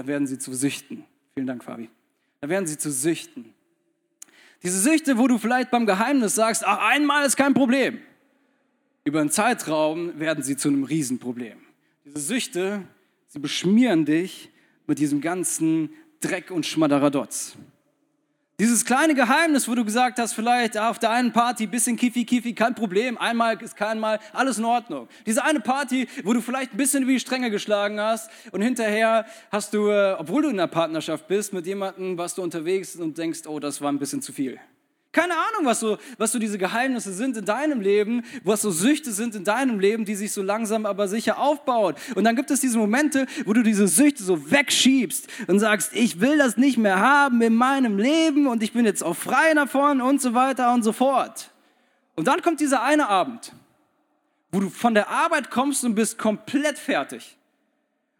da 0.00 0.06
werden 0.06 0.26
sie 0.26 0.38
zu 0.38 0.54
Süchten. 0.54 1.04
Vielen 1.34 1.46
Dank, 1.46 1.62
Fabi. 1.62 1.90
Da 2.40 2.48
werden 2.48 2.66
sie 2.66 2.78
zu 2.78 2.90
Süchten. 2.90 3.52
Diese 4.62 4.80
Süchte, 4.80 5.18
wo 5.18 5.28
du 5.28 5.36
vielleicht 5.36 5.70
beim 5.70 5.84
Geheimnis 5.84 6.34
sagst, 6.34 6.64
ach, 6.66 6.78
einmal 6.78 7.26
ist 7.26 7.36
kein 7.36 7.52
Problem. 7.52 7.98
Über 9.04 9.20
einen 9.20 9.28
Zeitraum 9.28 10.18
werden 10.18 10.42
sie 10.42 10.56
zu 10.56 10.68
einem 10.68 10.84
Riesenproblem. 10.84 11.58
Diese 12.06 12.18
Süchte, 12.18 12.82
sie 13.26 13.40
beschmieren 13.40 14.06
dich 14.06 14.48
mit 14.86 14.98
diesem 14.98 15.20
ganzen 15.20 15.90
Dreck 16.20 16.50
und 16.50 16.64
Schmadderadotz. 16.64 17.58
Dieses 18.60 18.84
kleine 18.84 19.14
Geheimnis, 19.14 19.66
wo 19.68 19.74
du 19.74 19.86
gesagt 19.86 20.18
hast, 20.18 20.34
vielleicht 20.34 20.76
auf 20.76 20.98
der 20.98 21.12
einen 21.12 21.32
Party 21.32 21.66
bisschen 21.66 21.96
kiffi 21.96 22.26
kiffi, 22.26 22.52
kein 22.52 22.74
Problem, 22.74 23.16
einmal 23.16 23.56
ist 23.62 23.74
kein 23.74 23.98
Mal, 23.98 24.18
alles 24.34 24.58
in 24.58 24.66
Ordnung. 24.66 25.08
Diese 25.24 25.42
eine 25.42 25.60
Party, 25.60 26.06
wo 26.24 26.34
du 26.34 26.42
vielleicht 26.42 26.74
ein 26.74 26.76
bisschen 26.76 27.08
wie 27.08 27.18
Stränge 27.18 27.50
geschlagen 27.50 27.98
hast 27.98 28.30
und 28.52 28.60
hinterher 28.60 29.24
hast 29.50 29.72
du, 29.72 29.88
äh, 29.88 30.14
obwohl 30.18 30.42
du 30.42 30.50
in 30.50 30.60
einer 30.60 30.68
Partnerschaft 30.68 31.26
bist, 31.26 31.54
mit 31.54 31.64
jemandem, 31.64 32.18
was 32.18 32.34
du 32.34 32.42
unterwegs 32.42 32.96
und 32.96 33.16
denkst, 33.16 33.46
oh, 33.46 33.60
das 33.60 33.80
war 33.80 33.90
ein 33.90 33.98
bisschen 33.98 34.20
zu 34.20 34.30
viel. 34.30 34.60
Keine 35.12 35.34
Ahnung, 35.34 35.64
was 35.64 35.80
so, 35.80 35.98
was 36.18 36.30
so 36.30 36.38
diese 36.38 36.56
Geheimnisse 36.56 37.12
sind 37.12 37.36
in 37.36 37.44
deinem 37.44 37.80
Leben, 37.80 38.22
was 38.44 38.62
so 38.62 38.70
Süchte 38.70 39.10
sind 39.10 39.34
in 39.34 39.42
deinem 39.42 39.80
Leben, 39.80 40.04
die 40.04 40.14
sich 40.14 40.32
so 40.32 40.40
langsam 40.40 40.86
aber 40.86 41.08
sicher 41.08 41.38
aufbauen. 41.38 41.96
Und 42.14 42.22
dann 42.22 42.36
gibt 42.36 42.52
es 42.52 42.60
diese 42.60 42.78
Momente, 42.78 43.26
wo 43.44 43.52
du 43.52 43.64
diese 43.64 43.88
Süchte 43.88 44.22
so 44.22 44.52
wegschiebst 44.52 45.26
und 45.48 45.58
sagst, 45.58 45.94
ich 45.94 46.20
will 46.20 46.38
das 46.38 46.56
nicht 46.56 46.78
mehr 46.78 47.00
haben 47.00 47.42
in 47.42 47.54
meinem 47.54 47.98
Leben 47.98 48.46
und 48.46 48.62
ich 48.62 48.72
bin 48.72 48.84
jetzt 48.84 49.02
auch 49.02 49.16
frei 49.16 49.52
davon 49.54 50.00
und 50.00 50.22
so 50.22 50.32
weiter 50.34 50.72
und 50.72 50.84
so 50.84 50.92
fort. 50.92 51.50
Und 52.14 52.28
dann 52.28 52.40
kommt 52.40 52.60
dieser 52.60 52.84
eine 52.84 53.08
Abend, 53.08 53.52
wo 54.52 54.60
du 54.60 54.70
von 54.70 54.94
der 54.94 55.08
Arbeit 55.08 55.50
kommst 55.50 55.82
und 55.84 55.96
bist 55.96 56.18
komplett 56.18 56.78
fertig. 56.78 57.36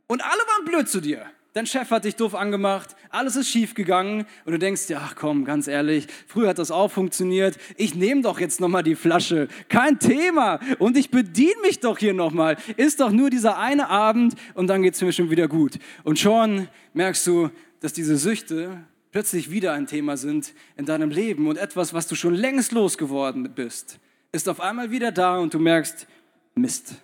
Und 0.08 0.24
alle 0.24 0.40
waren 0.40 0.64
blöd 0.64 0.88
zu 0.88 1.00
dir. 1.00 1.24
Dein 1.52 1.66
Chef 1.66 1.90
hat 1.90 2.04
dich 2.04 2.14
doof 2.14 2.36
angemacht, 2.36 2.94
alles 3.08 3.34
ist 3.34 3.48
schief 3.48 3.74
gegangen 3.74 4.24
und 4.44 4.52
du 4.52 4.58
denkst, 4.58 4.88
ja, 4.88 5.10
komm, 5.16 5.44
ganz 5.44 5.66
ehrlich, 5.66 6.06
früher 6.28 6.50
hat 6.50 6.58
das 6.58 6.70
auch 6.70 6.92
funktioniert. 6.92 7.58
Ich 7.76 7.96
nehme 7.96 8.22
doch 8.22 8.38
jetzt 8.38 8.60
nochmal 8.60 8.84
die 8.84 8.94
Flasche, 8.94 9.48
kein 9.68 9.98
Thema 9.98 10.60
und 10.78 10.96
ich 10.96 11.10
bediene 11.10 11.60
mich 11.62 11.80
doch 11.80 11.98
hier 11.98 12.14
nochmal. 12.14 12.56
Ist 12.76 13.00
doch 13.00 13.10
nur 13.10 13.30
dieser 13.30 13.58
eine 13.58 13.88
Abend 13.88 14.36
und 14.54 14.68
dann 14.68 14.82
geht 14.82 14.94
es 14.94 15.02
mir 15.02 15.12
schon 15.12 15.30
wieder 15.30 15.48
gut. 15.48 15.80
Und 16.04 16.20
schon 16.20 16.68
merkst 16.94 17.26
du, 17.26 17.50
dass 17.80 17.92
diese 17.92 18.16
Süchte 18.16 18.84
plötzlich 19.10 19.50
wieder 19.50 19.72
ein 19.72 19.88
Thema 19.88 20.16
sind 20.16 20.54
in 20.76 20.86
deinem 20.86 21.10
Leben 21.10 21.48
und 21.48 21.56
etwas, 21.56 21.92
was 21.92 22.06
du 22.06 22.14
schon 22.14 22.34
längst 22.34 22.70
losgeworden 22.70 23.52
bist, 23.56 23.98
ist 24.30 24.48
auf 24.48 24.60
einmal 24.60 24.92
wieder 24.92 25.10
da 25.10 25.38
und 25.38 25.52
du 25.52 25.58
merkst, 25.58 26.06
Mist, 26.54 26.94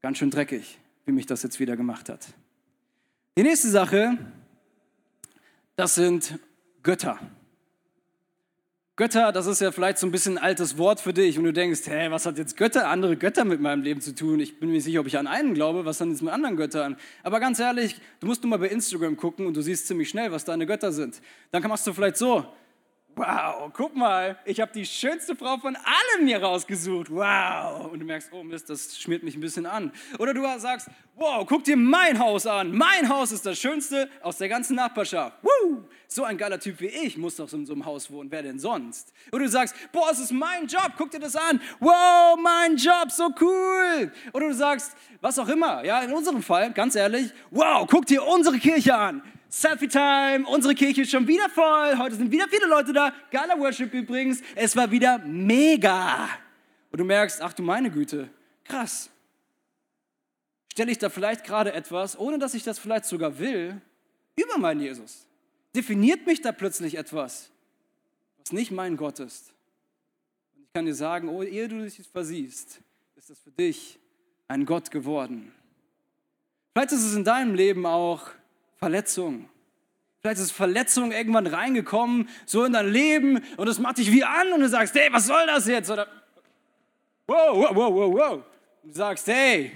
ganz 0.00 0.16
schön 0.16 0.30
dreckig, 0.30 0.78
wie 1.04 1.12
mich 1.12 1.26
das 1.26 1.42
jetzt 1.42 1.60
wieder 1.60 1.76
gemacht 1.76 2.08
hat. 2.08 2.28
Die 3.38 3.44
nächste 3.44 3.68
Sache, 3.68 4.18
das 5.76 5.94
sind 5.94 6.38
Götter. 6.82 7.18
Götter, 8.96 9.30
das 9.30 9.46
ist 9.46 9.60
ja 9.60 9.70
vielleicht 9.70 9.98
so 9.98 10.06
ein 10.06 10.10
bisschen 10.10 10.36
ein 10.36 10.44
altes 10.44 10.76
Wort 10.76 11.00
für 11.00 11.14
dich 11.14 11.38
und 11.38 11.44
du 11.44 11.52
denkst, 11.52 11.82
hä, 11.86 12.10
was 12.10 12.26
hat 12.26 12.38
jetzt 12.38 12.56
Götter, 12.56 12.88
andere 12.88 13.16
Götter 13.16 13.44
mit 13.44 13.60
meinem 13.60 13.82
Leben 13.82 14.00
zu 14.00 14.14
tun? 14.14 14.40
Ich 14.40 14.58
bin 14.58 14.68
mir 14.68 14.74
nicht 14.74 14.84
sicher, 14.84 15.00
ob 15.00 15.06
ich 15.06 15.16
an 15.16 15.28
einen 15.28 15.54
glaube, 15.54 15.84
was 15.84 15.98
dann 15.98 16.10
jetzt 16.10 16.22
mit 16.22 16.32
anderen 16.32 16.56
Göttern? 16.56 16.96
Aber 17.22 17.38
ganz 17.38 17.60
ehrlich, 17.60 18.00
du 18.18 18.26
musst 18.26 18.42
nur 18.42 18.50
mal 18.50 18.58
bei 18.58 18.68
Instagram 18.68 19.16
gucken 19.16 19.46
und 19.46 19.56
du 19.56 19.62
siehst 19.62 19.86
ziemlich 19.86 20.08
schnell, 20.08 20.32
was 20.32 20.44
deine 20.44 20.66
Götter 20.66 20.90
sind. 20.90 21.22
Dann 21.52 21.62
machst 21.62 21.86
du 21.86 21.92
vielleicht 21.92 22.16
so, 22.16 22.44
wow, 23.16 23.70
guck 23.72 23.94
mal, 23.94 24.38
ich 24.44 24.60
habe 24.60 24.72
die 24.72 24.86
schönste 24.86 25.36
Frau 25.36 25.58
von 25.58 25.76
allen 25.76 26.24
mir 26.24 26.42
rausgesucht. 26.42 27.10
Wow. 27.10 27.90
Und 27.92 28.00
du 28.00 28.06
merkst, 28.06 28.30
oh 28.32 28.42
Mist, 28.42 28.70
das 28.70 28.98
schmiert 28.98 29.22
mich 29.22 29.36
ein 29.36 29.40
bisschen 29.40 29.66
an. 29.66 29.92
Oder 30.18 30.34
du 30.34 30.42
sagst, 30.58 30.88
wow, 31.16 31.44
guck 31.46 31.64
dir 31.64 31.76
mein 31.76 32.18
Haus 32.18 32.46
an. 32.46 32.72
Mein 32.72 33.08
Haus 33.08 33.32
ist 33.32 33.44
das 33.44 33.58
schönste 33.58 34.08
aus 34.22 34.38
der 34.38 34.48
ganzen 34.48 34.76
Nachbarschaft. 34.76 35.36
Woo. 35.42 35.84
So 36.08 36.24
ein 36.24 36.38
geiler 36.38 36.58
Typ 36.58 36.80
wie 36.80 36.86
ich 36.86 37.16
muss 37.16 37.36
doch 37.36 37.52
in 37.52 37.66
so 37.66 37.72
einem 37.72 37.84
Haus 37.84 38.10
wohnen. 38.10 38.30
Wer 38.30 38.42
denn 38.42 38.58
sonst? 38.58 39.12
Oder 39.30 39.44
du 39.44 39.48
sagst, 39.48 39.74
boah, 39.92 40.10
es 40.10 40.18
ist 40.18 40.32
mein 40.32 40.66
Job. 40.66 40.92
Guck 40.96 41.10
dir 41.10 41.20
das 41.20 41.36
an. 41.36 41.60
Wow, 41.78 42.36
mein 42.42 42.76
Job, 42.76 43.10
so 43.10 43.30
cool. 43.40 44.12
Oder 44.32 44.48
du 44.48 44.54
sagst, 44.54 44.96
was 45.20 45.38
auch 45.38 45.48
immer. 45.48 45.84
Ja, 45.84 46.02
in 46.02 46.12
unserem 46.12 46.42
Fall, 46.42 46.72
ganz 46.72 46.96
ehrlich, 46.96 47.30
wow, 47.50 47.86
guck 47.88 48.06
dir 48.06 48.24
unsere 48.26 48.58
Kirche 48.58 48.96
an. 48.96 49.22
Selfie-Time, 49.50 50.46
unsere 50.46 50.76
Kirche 50.76 51.02
ist 51.02 51.10
schon 51.10 51.26
wieder 51.26 51.48
voll. 51.48 51.98
Heute 51.98 52.14
sind 52.14 52.30
wieder 52.30 52.46
viele 52.48 52.66
Leute 52.66 52.92
da. 52.92 53.12
Geiler 53.32 53.58
Worship 53.58 53.92
übrigens. 53.92 54.42
Es 54.54 54.76
war 54.76 54.90
wieder 54.92 55.18
mega. 55.18 56.28
Und 56.92 57.00
du 57.00 57.04
merkst, 57.04 57.42
ach 57.42 57.52
du 57.52 57.62
meine 57.64 57.90
Güte, 57.90 58.30
krass. 58.62 59.10
Stelle 60.72 60.92
ich 60.92 60.98
da 60.98 61.08
vielleicht 61.08 61.42
gerade 61.42 61.72
etwas, 61.72 62.16
ohne 62.16 62.38
dass 62.38 62.54
ich 62.54 62.62
das 62.62 62.78
vielleicht 62.78 63.06
sogar 63.06 63.40
will, 63.40 63.80
über 64.36 64.56
meinen 64.56 64.80
Jesus? 64.80 65.26
Definiert 65.74 66.26
mich 66.26 66.40
da 66.40 66.52
plötzlich 66.52 66.96
etwas, 66.96 67.50
was 68.38 68.52
nicht 68.52 68.70
mein 68.70 68.96
Gott 68.96 69.18
ist? 69.18 69.52
Und 70.54 70.62
ich 70.62 70.72
kann 70.72 70.86
dir 70.86 70.94
sagen, 70.94 71.28
oh, 71.28 71.42
ehe 71.42 71.66
du 71.66 71.82
dich 71.82 72.00
versiehst, 72.12 72.80
ist 73.16 73.30
das 73.30 73.38
für 73.40 73.50
dich 73.50 73.98
ein 74.46 74.64
Gott 74.64 74.92
geworden. 74.92 75.52
Vielleicht 76.72 76.92
ist 76.92 77.04
es 77.04 77.16
in 77.16 77.24
deinem 77.24 77.56
Leben 77.56 77.84
auch 77.84 78.30
Verletzung. 78.80 79.46
Vielleicht 80.20 80.40
ist 80.40 80.52
Verletzung 80.52 81.12
irgendwann 81.12 81.46
reingekommen, 81.46 82.28
so 82.46 82.64
in 82.64 82.72
dein 82.72 82.90
Leben 82.90 83.40
und 83.58 83.68
es 83.68 83.78
macht 83.78 83.98
dich 83.98 84.10
wie 84.10 84.24
an 84.24 84.52
und 84.52 84.60
du 84.60 84.68
sagst, 84.68 84.94
hey, 84.94 85.08
was 85.12 85.26
soll 85.26 85.46
das 85.46 85.66
jetzt? 85.66 85.90
Oder, 85.90 86.06
wow, 87.26 87.56
wow, 87.56 87.70
wow, 87.74 87.94
wow, 87.94 88.14
wow. 88.14 88.42
Du 88.82 88.92
sagst, 88.92 89.26
hey, 89.26 89.72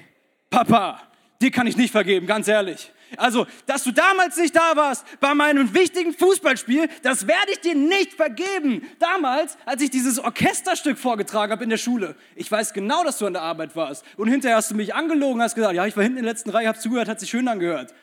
Papa, 0.48 1.02
dir 1.40 1.50
kann 1.50 1.66
ich 1.66 1.76
nicht 1.76 1.92
vergeben, 1.92 2.26
ganz 2.26 2.48
ehrlich. 2.48 2.90
Also, 3.18 3.46
dass 3.66 3.84
du 3.84 3.92
damals 3.92 4.36
nicht 4.38 4.56
da 4.56 4.74
warst 4.74 5.04
bei 5.20 5.34
meinem 5.34 5.72
wichtigen 5.74 6.14
Fußballspiel, 6.14 6.88
das 7.02 7.26
werde 7.26 7.52
ich 7.52 7.60
dir 7.60 7.74
nicht 7.74 8.14
vergeben. 8.14 8.88
Damals, 8.98 9.58
als 9.66 9.82
ich 9.82 9.90
dieses 9.90 10.18
Orchesterstück 10.18 10.98
vorgetragen 10.98 11.52
habe 11.52 11.62
in 11.62 11.70
der 11.70 11.76
Schule. 11.76 12.16
Ich 12.36 12.50
weiß 12.50 12.72
genau, 12.72 13.04
dass 13.04 13.18
du 13.18 13.26
an 13.26 13.34
der 13.34 13.42
Arbeit 13.42 13.76
warst. 13.76 14.04
Und 14.16 14.28
hinterher 14.28 14.56
hast 14.56 14.70
du 14.70 14.74
mich 14.74 14.94
angelogen, 14.94 15.42
hast 15.42 15.54
gesagt, 15.54 15.74
ja, 15.74 15.86
ich 15.86 15.96
war 15.96 16.02
hinten 16.02 16.18
in 16.18 16.24
der 16.24 16.32
letzten 16.32 16.50
Reihe, 16.50 16.68
habe 16.68 16.78
zugehört, 16.78 17.08
hat 17.08 17.20
sich 17.20 17.30
schön 17.30 17.46
angehört. 17.46 17.94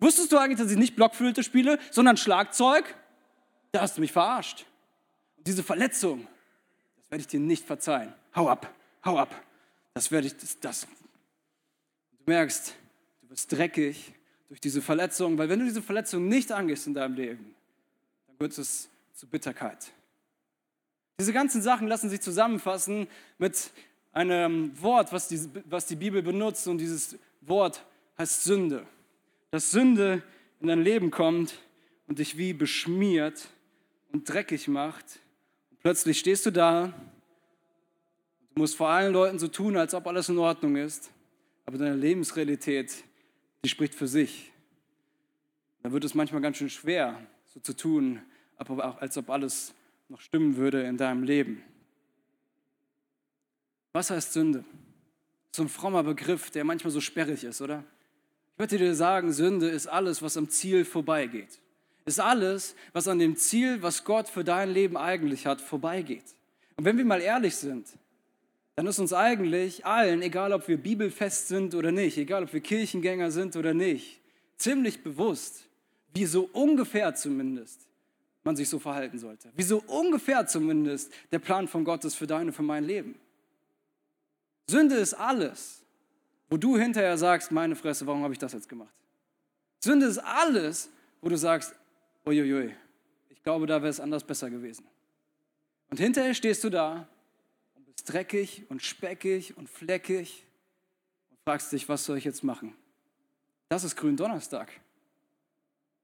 Wusstest 0.00 0.30
du 0.32 0.38
eigentlich, 0.38 0.58
dass 0.58 0.70
ich 0.70 0.78
nicht 0.78 0.96
Blockflöte 0.96 1.42
spiele, 1.42 1.78
sondern 1.90 2.16
Schlagzeug? 2.16 2.94
Da 3.72 3.80
hast 3.80 3.96
du 3.96 4.00
mich 4.00 4.12
verarscht. 4.12 4.64
Und 5.36 5.46
diese 5.46 5.62
Verletzung, 5.62 6.26
das 6.96 7.10
werde 7.10 7.20
ich 7.20 7.26
dir 7.26 7.40
nicht 7.40 7.66
verzeihen. 7.66 8.12
Hau 8.34 8.48
ab, 8.48 8.72
hau 9.04 9.18
ab. 9.18 9.34
Das 9.94 10.10
werde 10.10 10.28
ich, 10.28 10.36
das, 10.36 10.60
das. 10.60 10.86
Du 12.12 12.24
merkst, 12.26 12.74
du 13.22 13.30
wirst 13.30 13.50
dreckig 13.50 14.12
durch 14.48 14.60
diese 14.60 14.80
Verletzung, 14.80 15.36
weil 15.36 15.48
wenn 15.48 15.58
du 15.58 15.64
diese 15.64 15.82
Verletzung 15.82 16.28
nicht 16.28 16.52
angehst 16.52 16.86
in 16.86 16.94
deinem 16.94 17.14
Leben, 17.14 17.54
dann 18.28 18.38
wird 18.38 18.56
es 18.56 18.88
zu 19.14 19.26
Bitterkeit. 19.26 19.90
Diese 21.18 21.32
ganzen 21.32 21.60
Sachen 21.60 21.88
lassen 21.88 22.08
sich 22.08 22.20
zusammenfassen 22.20 23.08
mit 23.38 23.72
einem 24.12 24.80
Wort, 24.80 25.12
was 25.12 25.26
die, 25.26 25.40
was 25.64 25.86
die 25.86 25.96
Bibel 25.96 26.22
benutzt 26.22 26.68
und 26.68 26.78
dieses 26.78 27.16
Wort 27.40 27.84
heißt 28.16 28.44
Sünde 28.44 28.86
dass 29.50 29.70
Sünde 29.70 30.22
in 30.60 30.68
dein 30.68 30.82
Leben 30.82 31.10
kommt 31.10 31.58
und 32.06 32.18
dich 32.18 32.36
wie 32.36 32.52
beschmiert 32.52 33.48
und 34.12 34.28
dreckig 34.28 34.68
macht. 34.68 35.20
Und 35.70 35.80
plötzlich 35.80 36.18
stehst 36.18 36.46
du 36.46 36.50
da 36.50 36.84
und 36.84 36.92
du 38.54 38.60
musst 38.60 38.76
vor 38.76 38.88
allen 38.88 39.12
Leuten 39.12 39.38
so 39.38 39.48
tun, 39.48 39.76
als 39.76 39.94
ob 39.94 40.06
alles 40.06 40.28
in 40.28 40.38
Ordnung 40.38 40.76
ist. 40.76 41.10
Aber 41.66 41.78
deine 41.78 41.96
Lebensrealität, 41.96 43.04
die 43.64 43.68
spricht 43.68 43.94
für 43.94 44.08
sich. 44.08 44.52
Da 45.82 45.92
wird 45.92 46.04
es 46.04 46.14
manchmal 46.14 46.40
ganz 46.40 46.56
schön 46.56 46.70
schwer, 46.70 47.20
so 47.46 47.60
zu 47.60 47.74
tun, 47.74 48.20
als 48.56 49.16
ob 49.16 49.30
alles 49.30 49.74
noch 50.08 50.20
stimmen 50.20 50.56
würde 50.56 50.82
in 50.82 50.96
deinem 50.96 51.22
Leben. 51.22 51.62
Was 53.92 54.10
heißt 54.10 54.32
Sünde? 54.32 54.64
So 55.52 55.62
ein 55.62 55.68
frommer 55.68 56.02
Begriff, 56.02 56.50
der 56.50 56.64
manchmal 56.64 56.90
so 56.90 57.00
sperrig 57.00 57.44
ist, 57.44 57.60
oder? 57.60 57.84
Ich 58.58 58.60
möchte 58.60 58.78
dir 58.78 58.96
sagen, 58.96 59.32
Sünde 59.32 59.68
ist 59.68 59.86
alles, 59.86 60.20
was 60.20 60.36
am 60.36 60.48
Ziel 60.48 60.84
vorbeigeht. 60.84 61.60
Ist 62.04 62.18
alles, 62.18 62.74
was 62.92 63.06
an 63.06 63.20
dem 63.20 63.36
Ziel, 63.36 63.82
was 63.82 64.02
Gott 64.02 64.28
für 64.28 64.42
dein 64.42 64.70
Leben 64.70 64.96
eigentlich 64.96 65.46
hat, 65.46 65.60
vorbeigeht. 65.60 66.24
Und 66.74 66.84
wenn 66.84 66.98
wir 66.98 67.04
mal 67.04 67.20
ehrlich 67.20 67.54
sind, 67.54 67.86
dann 68.74 68.88
ist 68.88 68.98
uns 68.98 69.12
eigentlich 69.12 69.86
allen, 69.86 70.22
egal 70.22 70.52
ob 70.52 70.66
wir 70.66 70.76
bibelfest 70.76 71.46
sind 71.46 71.72
oder 71.76 71.92
nicht, 71.92 72.18
egal 72.18 72.42
ob 72.42 72.52
wir 72.52 72.58
Kirchengänger 72.58 73.30
sind 73.30 73.54
oder 73.54 73.74
nicht, 73.74 74.20
ziemlich 74.56 75.04
bewusst, 75.04 75.68
wie 76.12 76.26
so 76.26 76.50
ungefähr 76.52 77.14
zumindest 77.14 77.86
man 78.42 78.56
sich 78.56 78.68
so 78.68 78.80
verhalten 78.80 79.20
sollte. 79.20 79.52
Wie 79.54 79.62
so 79.62 79.84
ungefähr 79.86 80.48
zumindest 80.48 81.12
der 81.30 81.38
Plan 81.38 81.68
von 81.68 81.84
Gott 81.84 82.04
ist 82.04 82.16
für 82.16 82.26
dein 82.26 82.48
und 82.48 82.54
für 82.54 82.64
mein 82.64 82.82
Leben. 82.82 83.20
Sünde 84.66 84.96
ist 84.96 85.14
alles, 85.14 85.84
wo 86.48 86.56
du 86.56 86.78
hinterher 86.78 87.16
sagst, 87.18 87.52
meine 87.52 87.76
Fresse, 87.76 88.06
warum 88.06 88.22
habe 88.22 88.32
ich 88.32 88.38
das 88.38 88.52
jetzt 88.52 88.68
gemacht? 88.68 88.94
Sünde 89.80 90.06
ist 90.06 90.18
alles, 90.18 90.90
wo 91.20 91.28
du 91.28 91.36
sagst, 91.36 91.74
uiuiui, 92.26 92.74
ich 93.28 93.42
glaube, 93.42 93.66
da 93.66 93.80
wäre 93.80 93.90
es 93.90 94.00
anders 94.00 94.24
besser 94.24 94.50
gewesen. 94.50 94.86
Und 95.90 95.98
hinterher 95.98 96.34
stehst 96.34 96.64
du 96.64 96.70
da 96.70 97.08
und 97.74 97.86
bist 97.86 98.12
dreckig 98.12 98.66
und 98.68 98.82
speckig 98.82 99.56
und 99.56 99.68
fleckig 99.68 100.44
und 101.30 101.38
fragst 101.44 101.72
dich, 101.72 101.88
was 101.88 102.04
soll 102.04 102.18
ich 102.18 102.24
jetzt 102.24 102.42
machen? 102.42 102.74
Das 103.68 103.84
ist 103.84 103.96
Gründonnerstag. 103.96 104.70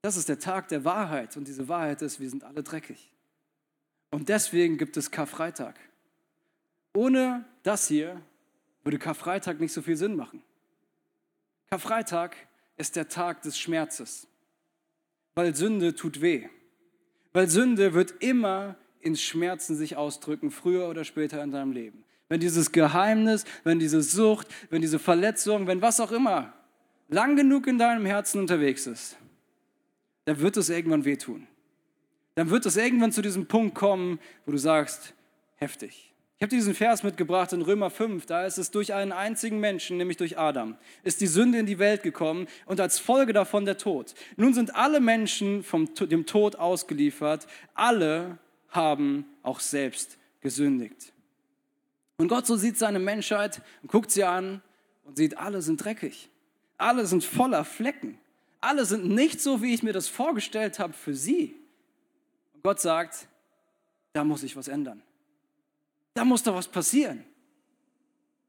Das 0.01 0.17
ist 0.17 0.29
der 0.29 0.39
Tag 0.39 0.67
der 0.67 0.85
Wahrheit 0.85 1.35
und 1.35 1.47
diese 1.47 1.67
Wahrheit 1.67 2.01
ist, 2.01 2.19
wir 2.19 2.29
sind 2.29 2.43
alle 2.43 2.61
dreckig. 2.61 3.11
Und 4.11 4.29
deswegen 4.29 4.77
gibt 4.77 4.97
es 4.97 5.09
Karfreitag. 5.09 5.75
Ohne 6.93 7.43
das 7.63 7.87
hier 7.87 8.21
würde 8.85 8.99
Karfreitag 8.99 9.59
nicht 9.59 9.73
so 9.73 9.81
viel 9.81 9.97
Sinn 9.97 10.15
machen. 10.15 10.41
Karfreitag 11.69 12.37
ist 12.77 12.95
der 12.95 13.09
Tag 13.09 13.41
des 13.41 13.57
Schmerzes, 13.57 14.27
weil 15.33 15.55
Sünde 15.55 15.95
tut 15.95 16.21
weh. 16.21 16.47
Weil 17.33 17.49
Sünde 17.49 17.93
wird 17.93 18.23
immer 18.23 18.77
in 19.01 19.17
Schmerzen 19.17 19.75
sich 19.75 19.97
ausdrücken, 19.97 20.51
früher 20.51 20.87
oder 20.87 21.03
später 21.03 21.43
in 21.43 21.51
deinem 21.51 21.73
Leben. 21.73 22.03
Wenn 22.29 22.39
dieses 22.39 22.71
Geheimnis, 22.71 23.43
wenn 23.63 23.79
diese 23.79 24.01
Sucht, 24.01 24.47
wenn 24.69 24.81
diese 24.81 24.99
Verletzung, 24.99 25.67
wenn 25.67 25.81
was 25.81 25.99
auch 25.99 26.11
immer 26.11 26.53
lang 27.09 27.35
genug 27.35 27.67
in 27.67 27.77
deinem 27.77 28.05
Herzen 28.05 28.39
unterwegs 28.39 28.87
ist, 28.87 29.17
dann 30.25 30.39
wird 30.39 30.57
es 30.57 30.69
irgendwann 30.69 31.05
wehtun. 31.05 31.47
Dann 32.35 32.49
wird 32.49 32.65
es 32.65 32.77
irgendwann 32.77 33.11
zu 33.11 33.21
diesem 33.21 33.47
Punkt 33.47 33.75
kommen, 33.75 34.19
wo 34.45 34.51
du 34.51 34.57
sagst, 34.57 35.13
heftig. 35.55 36.14
Ich 36.37 36.41
habe 36.41 36.49
diesen 36.49 36.75
Vers 36.75 37.03
mitgebracht 37.03 37.53
in 37.53 37.61
Römer 37.61 37.89
5, 37.89 38.25
da 38.25 38.45
ist 38.45 38.57
es 38.57 38.69
durch 38.69 38.93
einen 38.93 39.13
einzigen 39.13 39.61
Menschen, 39.61 39.95
nämlich 39.95 40.17
durch 40.17 40.37
Adam, 40.37 40.75
ist 41.03 41.21
die 41.21 41.27
Sünde 41.27 41.59
in 41.59 41.65
die 41.65 41.79
Welt 41.79 42.03
gekommen 42.03 42.47
und 42.65 42.81
als 42.81 42.99
Folge 42.99 43.31
davon 43.31 43.63
der 43.63 43.77
Tod. 43.77 44.13
Nun 44.35 44.53
sind 44.53 44.75
alle 44.75 44.99
Menschen 44.99 45.63
vom, 45.63 45.93
dem 45.95 46.25
Tod 46.25 46.57
ausgeliefert, 46.57 47.47
alle 47.73 48.37
haben 48.69 49.25
auch 49.43 49.61
selbst 49.61 50.17
gesündigt. 50.41 51.13
Und 52.17 52.27
Gott 52.27 52.45
so 52.45 52.57
sieht 52.57 52.77
seine 52.77 52.99
Menschheit 52.99 53.61
und 53.81 53.89
guckt 53.89 54.11
sie 54.11 54.25
an 54.25 54.61
und 55.05 55.15
sieht, 55.15 55.37
alle 55.37 55.61
sind 55.61 55.85
dreckig, 55.85 56.29
alle 56.77 57.05
sind 57.05 57.23
voller 57.23 57.63
Flecken, 57.63 58.17
alle 58.59 58.83
sind 58.83 59.07
nicht 59.07 59.39
so, 59.39 59.61
wie 59.61 59.73
ich 59.73 59.83
mir 59.83 59.93
das 59.93 60.09
vorgestellt 60.09 60.79
habe 60.79 60.91
für 60.91 61.13
sie. 61.13 61.55
Und 62.55 62.63
Gott 62.63 62.81
sagt, 62.81 63.29
da 64.11 64.25
muss 64.25 64.43
ich 64.43 64.57
was 64.57 64.67
ändern. 64.67 65.01
Da 66.15 66.23
muss 66.23 66.41
doch 66.41 66.55
was 66.55 66.67
passieren. 66.67 67.23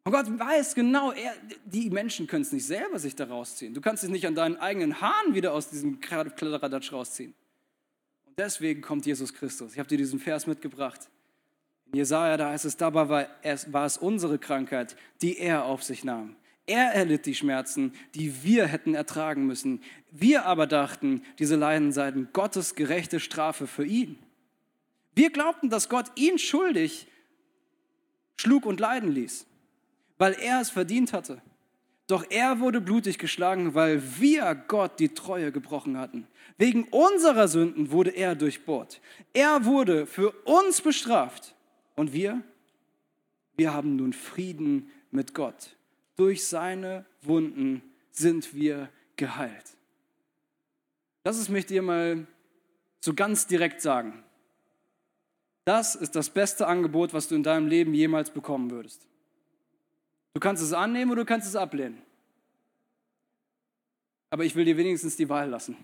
Und 0.05 0.13
Gott 0.13 0.27
weiß 0.27 0.77
genau, 0.77 1.11
er, 1.11 1.35
die 1.65 1.91
Menschen 1.91 2.29
können 2.29 2.43
es 2.43 2.53
nicht 2.53 2.65
selber 2.65 3.01
sich 3.01 3.17
da 3.17 3.25
rausziehen. 3.25 3.75
Du 3.75 3.81
kannst 3.81 4.05
es 4.05 4.09
nicht 4.09 4.25
an 4.25 4.37
deinen 4.37 4.57
eigenen 4.57 5.01
Haaren 5.01 5.35
wieder 5.35 5.53
aus 5.53 5.69
diesem 5.69 6.01
Kladderadatsch 6.01 6.93
rausziehen. 6.93 7.35
Und 8.25 8.39
deswegen 8.39 8.83
kommt 8.83 9.05
Jesus 9.05 9.35
Christus. 9.35 9.73
Ich 9.73 9.81
habe 9.81 9.89
dir 9.89 9.99
diesen 9.99 10.21
Vers 10.21 10.47
mitgebracht. 10.47 11.11
In 11.87 11.99
Jesaja, 11.99 12.37
da 12.37 12.51
heißt 12.51 12.67
es, 12.67 12.77
dabei 12.77 13.09
war 13.09 13.27
es, 13.43 13.73
war 13.73 13.85
es 13.85 13.99
unsere 13.99 14.39
Krankheit, 14.39 14.97
die 15.23 15.39
er 15.39 15.65
auf 15.65 15.83
sich 15.83 16.05
nahm. 16.05 16.37
Er 16.67 16.93
erlitt 16.95 17.27
die 17.27 17.35
Schmerzen, 17.35 17.93
die 18.15 18.45
wir 18.45 18.67
hätten 18.67 18.95
ertragen 18.95 19.45
müssen. 19.45 19.83
Wir 20.13 20.47
aber 20.47 20.69
dachten, 20.69 21.23
diese 21.41 21.57
Leiden 21.57 21.91
seien 21.91 22.29
Gottes 22.33 22.77
gerechte 22.77 23.19
Strafe 23.19 23.67
für 23.67 23.85
ihn. 23.85 24.21
Wir 25.17 25.31
glaubten, 25.31 25.69
dass 25.69 25.89
Gott 25.89 26.13
ihn 26.15 26.39
schuldig 26.39 27.09
schlug 28.37 28.67
und 28.67 28.81
leiden 28.81 29.11
ließ, 29.11 29.47
weil 30.19 30.35
er 30.35 30.61
es 30.61 30.71
verdient 30.71 31.13
hatte. 31.13 31.43
Doch 32.07 32.25
er 32.31 32.61
wurde 32.61 32.81
blutig 32.81 33.19
geschlagen, 33.19 33.75
weil 33.75 34.01
wir 34.21 34.55
Gott 34.55 35.01
die 35.01 35.09
Treue 35.09 35.51
gebrochen 35.51 35.99
hatten. 35.99 36.29
Wegen 36.57 36.85
unserer 36.85 37.49
Sünden 37.49 37.91
wurde 37.91 38.11
er 38.11 38.37
durchbohrt. 38.37 39.01
Er 39.33 39.65
wurde 39.65 40.07
für 40.07 40.31
uns 40.45 40.81
bestraft. 40.81 41.55
Und 41.97 42.13
wir? 42.13 42.43
Wir 43.57 43.73
haben 43.75 43.97
nun 43.97 44.13
Frieden 44.13 44.91
mit 45.11 45.35
Gott. 45.35 45.77
Durch 46.15 46.47
seine 46.47 47.05
Wunden 47.23 47.83
sind 48.13 48.55
wir 48.55 48.89
geheilt. 49.17 49.77
Lass 51.25 51.39
es 51.39 51.49
mich 51.49 51.67
dir 51.67 51.83
mal 51.83 52.27
so 53.01 53.15
ganz 53.15 53.47
direkt 53.47 53.81
sagen. 53.81 54.23
Das 55.67 55.97
ist 55.97 56.15
das 56.15 56.31
beste 56.31 56.69
Angebot, 56.69 57.13
was 57.13 57.27
du 57.27 57.35
in 57.35 57.43
deinem 57.43 57.67
Leben 57.67 57.93
jemals 57.93 58.31
bekommen 58.31 58.71
würdest. 58.71 59.05
Du 60.33 60.39
kannst 60.39 60.63
es 60.63 60.73
annehmen 60.73 61.11
oder 61.11 61.23
du 61.23 61.27
kannst 61.27 61.49
es 61.49 61.57
ablehnen. 61.57 62.01
Aber 64.31 64.45
ich 64.45 64.55
will 64.55 64.65
dir 64.65 64.77
wenigstens 64.77 65.17
die 65.17 65.29
Wahl 65.29 65.49
lassen. 65.51 65.77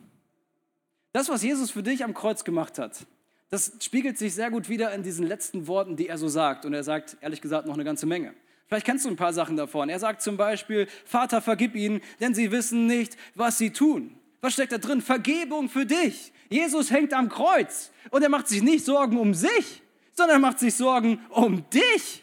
Das, 1.13 1.29
was 1.29 1.43
Jesus 1.43 1.73
für 1.73 1.83
dich 1.83 2.05
am 2.05 2.15
Kreuz 2.15 2.45
gemacht 2.45 2.79
hat, 2.79 3.07
das 3.51 3.73
spiegelt 3.81 4.19
sich 4.19 4.35
sehr 4.35 4.53
gut 4.53 4.69
wieder 4.69 4.95
in 4.95 5.03
diesen 5.03 5.27
letzten 5.27 5.67
Worten, 5.67 5.97
die 5.97 6.07
er 6.07 6.17
so 6.17 6.29
sagt. 6.29 6.65
Und 6.65 6.75
er 6.75 6.85
sagt, 6.85 7.17
ehrlich 7.21 7.41
gesagt, 7.41 7.67
noch 7.67 7.75
eine 7.75 7.85
ganze 7.85 8.07
Menge. 8.07 8.35
Vielleicht 8.69 8.87
kennst 8.87 9.05
du 9.05 9.09
ein 9.09 9.17
paar 9.17 9.33
Sachen 9.33 9.57
davon. 9.57 9.89
Er 9.89 9.99
sagt 9.99 10.23
zum 10.23 10.37
Beispiel, 10.37 10.87
Vater, 11.05 11.43
vergib 11.43 11.75
ihnen, 11.75 12.01
denn 12.21 12.35
sie 12.35 12.53
wissen 12.53 12.87
nicht, 12.87 13.17
was 13.35 13.59
sie 13.59 13.71
tun. 13.71 14.17
Was 14.43 14.53
steckt 14.55 14.73
da 14.73 14.79
drin? 14.79 15.01
Vergebung 15.01 15.69
für 15.69 15.87
dich. 15.87 16.33
Jesus 16.51 16.91
hängt 16.91 17.15
am 17.15 17.29
Kreuz 17.29 17.91
und 18.11 18.23
er 18.23 18.29
macht 18.29 18.49
sich 18.49 18.63
nicht 18.63 18.85
Sorgen 18.85 19.17
um 19.17 19.33
sich, 19.33 19.83
sondern 20.13 20.37
er 20.37 20.41
macht 20.41 20.59
sich 20.59 20.75
Sorgen 20.75 21.21
um 21.31 21.65
dich. 21.71 22.23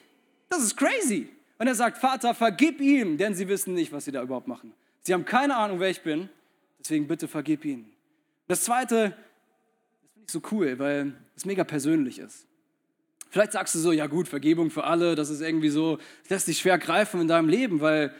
Das 0.49 0.61
ist 0.61 0.75
crazy. 0.75 1.29
Und 1.57 1.67
er 1.67 1.75
sagt, 1.75 1.97
Vater, 1.97 2.35
vergib 2.35 2.79
ihm, 2.81 3.17
denn 3.17 3.33
sie 3.33 3.47
wissen 3.47 3.73
nicht, 3.73 3.91
was 3.91 4.05
sie 4.05 4.11
da 4.11 4.21
überhaupt 4.21 4.47
machen. 4.47 4.73
Sie 5.01 5.13
haben 5.13 5.25
keine 5.25 5.55
Ahnung, 5.55 5.79
wer 5.79 5.89
ich 5.89 6.01
bin, 6.01 6.29
deswegen 6.79 7.07
bitte 7.07 7.27
vergib 7.27 7.65
ihnen. 7.65 7.91
Das 8.47 8.63
Zweite, 8.63 8.95
das 8.95 10.13
finde 10.13 10.25
ich 10.27 10.31
so 10.31 10.41
cool, 10.51 10.77
weil 10.77 11.13
es 11.35 11.45
mega 11.45 11.63
persönlich 11.63 12.19
ist. 12.19 12.45
Vielleicht 13.29 13.53
sagst 13.53 13.75
du 13.75 13.79
so, 13.79 13.91
ja 13.91 14.07
gut, 14.07 14.27
Vergebung 14.27 14.71
für 14.71 14.83
alle, 14.83 15.15
das 15.15 15.29
ist 15.29 15.41
irgendwie 15.41 15.69
so, 15.69 15.97
das 16.23 16.29
lässt 16.29 16.45
sich 16.47 16.59
schwer 16.59 16.77
greifen 16.79 17.21
in 17.21 17.27
deinem 17.27 17.47
Leben, 17.47 17.79
weil 17.79 18.13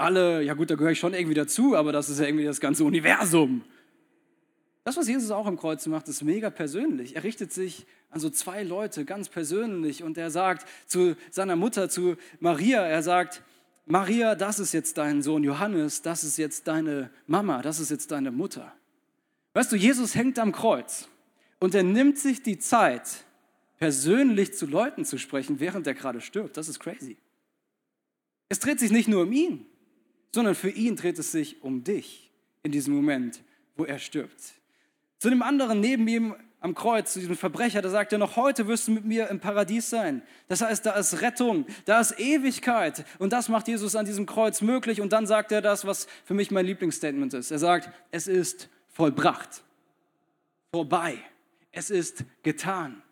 alle, 0.00 0.42
ja 0.42 0.54
gut, 0.54 0.70
da 0.70 0.74
gehöre 0.74 0.92
ich 0.92 0.98
schon 0.98 1.14
irgendwie 1.14 1.34
dazu, 1.34 1.76
aber 1.76 1.92
das 1.92 2.08
ist 2.08 2.20
ja 2.20 2.26
irgendwie 2.26 2.44
das 2.44 2.60
ganze 2.60 2.84
Universum. 2.84 3.62
Das, 4.84 4.96
was 4.96 5.08
Jesus 5.08 5.30
auch 5.30 5.46
am 5.46 5.58
Kreuz 5.58 5.86
macht, 5.86 6.08
ist 6.08 6.22
mega 6.22 6.50
persönlich. 6.50 7.16
Er 7.16 7.22
richtet 7.22 7.52
sich 7.52 7.86
an 8.10 8.18
so 8.18 8.30
zwei 8.30 8.62
Leute 8.62 9.04
ganz 9.04 9.28
persönlich 9.28 10.02
und 10.02 10.16
er 10.16 10.30
sagt 10.30 10.66
zu 10.86 11.16
seiner 11.30 11.54
Mutter, 11.54 11.88
zu 11.88 12.16
Maria, 12.40 12.82
er 12.82 13.02
sagt, 13.02 13.42
Maria, 13.86 14.34
das 14.34 14.58
ist 14.58 14.72
jetzt 14.72 14.98
dein 14.98 15.22
Sohn 15.22 15.44
Johannes, 15.44 16.02
das 16.02 16.24
ist 16.24 16.38
jetzt 16.38 16.66
deine 16.66 17.10
Mama, 17.26 17.60
das 17.62 17.78
ist 17.78 17.90
jetzt 17.90 18.10
deine 18.10 18.30
Mutter. 18.30 18.72
Weißt 19.54 19.70
du, 19.70 19.76
Jesus 19.76 20.14
hängt 20.14 20.38
am 20.38 20.52
Kreuz 20.52 21.08
und 21.58 21.74
er 21.74 21.82
nimmt 21.82 22.18
sich 22.18 22.42
die 22.42 22.58
Zeit, 22.58 23.24
persönlich 23.78 24.54
zu 24.54 24.66
Leuten 24.66 25.04
zu 25.04 25.18
sprechen, 25.18 25.60
während 25.60 25.86
er 25.86 25.94
gerade 25.94 26.20
stirbt. 26.20 26.56
Das 26.56 26.68
ist 26.68 26.80
crazy. 26.80 27.16
Es 28.48 28.58
dreht 28.60 28.80
sich 28.80 28.90
nicht 28.90 29.08
nur 29.08 29.22
um 29.22 29.32
ihn, 29.32 29.66
sondern 30.34 30.54
für 30.54 30.70
ihn 30.70 30.96
dreht 30.96 31.18
es 31.18 31.32
sich 31.32 31.62
um 31.62 31.84
dich 31.84 32.30
in 32.62 32.72
diesem 32.72 32.94
Moment, 32.94 33.42
wo 33.76 33.84
er 33.84 33.98
stirbt. 33.98 34.54
Zu 35.18 35.30
dem 35.30 35.42
anderen 35.42 35.80
neben 35.80 36.06
ihm 36.08 36.34
am 36.60 36.74
Kreuz, 36.74 37.14
zu 37.14 37.20
diesem 37.20 37.36
Verbrecher, 37.36 37.80
da 37.80 37.88
sagt 37.88 38.12
er 38.12 38.18
noch, 38.18 38.36
heute 38.36 38.66
wirst 38.66 38.88
du 38.88 38.92
mit 38.92 39.04
mir 39.04 39.28
im 39.28 39.40
Paradies 39.40 39.88
sein. 39.88 40.22
Das 40.48 40.60
heißt, 40.60 40.84
da 40.84 40.92
ist 40.92 41.22
Rettung, 41.22 41.66
da 41.86 42.00
ist 42.00 42.18
Ewigkeit. 42.18 43.04
Und 43.18 43.32
das 43.32 43.48
macht 43.48 43.66
Jesus 43.68 43.96
an 43.96 44.04
diesem 44.04 44.26
Kreuz 44.26 44.60
möglich. 44.60 45.00
Und 45.00 45.12
dann 45.12 45.26
sagt 45.26 45.52
er 45.52 45.62
das, 45.62 45.86
was 45.86 46.06
für 46.24 46.34
mich 46.34 46.50
mein 46.50 46.66
Lieblingsstatement 46.66 47.32
ist. 47.32 47.50
Er 47.50 47.58
sagt, 47.58 47.90
es 48.10 48.28
ist 48.28 48.68
vollbracht, 48.88 49.62
vorbei, 50.70 51.16
es 51.72 51.90
ist 51.90 52.24
getan. 52.42 53.02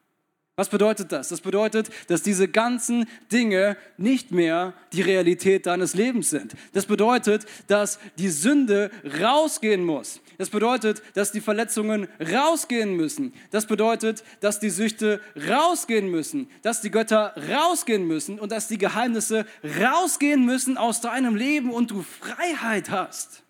Was 0.58 0.68
bedeutet 0.68 1.12
das? 1.12 1.28
Das 1.28 1.40
bedeutet, 1.40 1.88
dass 2.08 2.24
diese 2.24 2.48
ganzen 2.48 3.08
Dinge 3.30 3.76
nicht 3.96 4.32
mehr 4.32 4.74
die 4.92 5.02
Realität 5.02 5.66
deines 5.66 5.94
Lebens 5.94 6.30
sind. 6.30 6.56
Das 6.72 6.86
bedeutet, 6.86 7.46
dass 7.68 8.00
die 8.18 8.28
Sünde 8.28 8.90
rausgehen 9.20 9.84
muss. 9.84 10.20
Das 10.36 10.50
bedeutet, 10.50 11.00
dass 11.14 11.30
die 11.30 11.40
Verletzungen 11.40 12.08
rausgehen 12.20 12.96
müssen. 12.96 13.34
Das 13.52 13.66
bedeutet, 13.66 14.24
dass 14.40 14.58
die 14.58 14.70
Süchte 14.70 15.20
rausgehen 15.48 16.10
müssen, 16.10 16.50
dass 16.62 16.80
die 16.80 16.90
Götter 16.90 17.34
rausgehen 17.48 18.04
müssen 18.04 18.40
und 18.40 18.50
dass 18.50 18.66
die 18.66 18.78
Geheimnisse 18.78 19.46
rausgehen 19.80 20.44
müssen 20.44 20.76
aus 20.76 21.00
deinem 21.00 21.36
Leben 21.36 21.70
und 21.70 21.92
du 21.92 22.02
Freiheit 22.02 22.90
hast. 22.90 23.44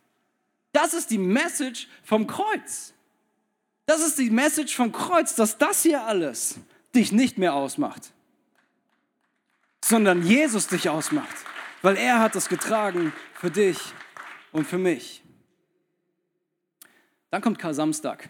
Das 0.72 0.92
ist 0.92 1.11
die 1.11 1.16
Message 1.16 1.88
vom 2.02 2.26
Kreuz. 2.26 2.92
Das 3.87 4.06
ist 4.06 4.18
die 4.18 4.28
Message 4.28 4.76
vom 4.76 4.92
Kreuz, 4.92 5.35
dass 5.37 5.56
das 5.56 5.85
hier 5.85 6.04
alles 6.04 6.61
dich 6.94 7.12
nicht 7.12 7.38
mehr 7.38 7.55
ausmacht, 7.55 8.12
sondern 9.85 10.22
Jesus 10.22 10.66
dich 10.66 10.88
ausmacht, 10.88 11.37
weil 11.83 11.96
er 11.96 12.20
hat 12.20 12.37
es 12.37 12.48
getragen 12.48 13.12
für 13.35 13.51
dich 13.51 13.79
und 14.53 14.66
für 14.66 14.79
mich. 14.79 15.22
Dann 17.31 17.42
kommt 17.42 17.59
Kar-Samstag. 17.59 18.29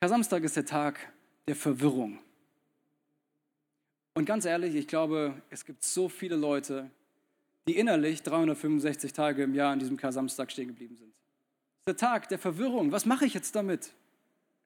Kar-Samstag 0.00 0.44
ist 0.44 0.56
der 0.56 0.66
Tag 0.66 1.12
der 1.46 1.56
Verwirrung. 1.56 2.18
Und 4.14 4.24
ganz 4.24 4.44
ehrlich, 4.44 4.74
ich 4.74 4.88
glaube, 4.88 5.42
es 5.50 5.64
gibt 5.64 5.84
so 5.84 6.08
viele 6.08 6.36
Leute, 6.36 6.90
die 7.66 7.76
innerlich 7.76 8.22
365 8.22 9.12
Tage 9.12 9.42
im 9.42 9.54
Jahr 9.54 9.72
an 9.72 9.78
diesem 9.78 9.96
Kar-Samstag 9.96 10.52
stehen 10.52 10.68
geblieben 10.68 10.96
sind. 10.96 11.12
Der 11.86 11.96
Tag 11.96 12.28
der 12.28 12.38
Verwirrung. 12.38 12.92
Was 12.92 13.06
mache 13.06 13.26
ich 13.26 13.34
jetzt 13.34 13.54
damit? 13.54 13.92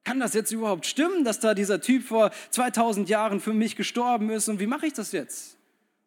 Kann 0.04 0.18
das 0.18 0.34
jetzt 0.34 0.50
überhaupt 0.50 0.86
stimmen, 0.86 1.24
dass 1.24 1.40
da 1.40 1.54
dieser 1.54 1.80
Typ 1.80 2.04
vor 2.04 2.30
2000 2.50 3.08
Jahren 3.08 3.40
für 3.40 3.52
mich 3.52 3.76
gestorben 3.76 4.30
ist 4.30 4.48
und 4.48 4.60
wie 4.60 4.66
mache 4.66 4.86
ich 4.86 4.92
das 4.92 5.12
jetzt? 5.12 5.56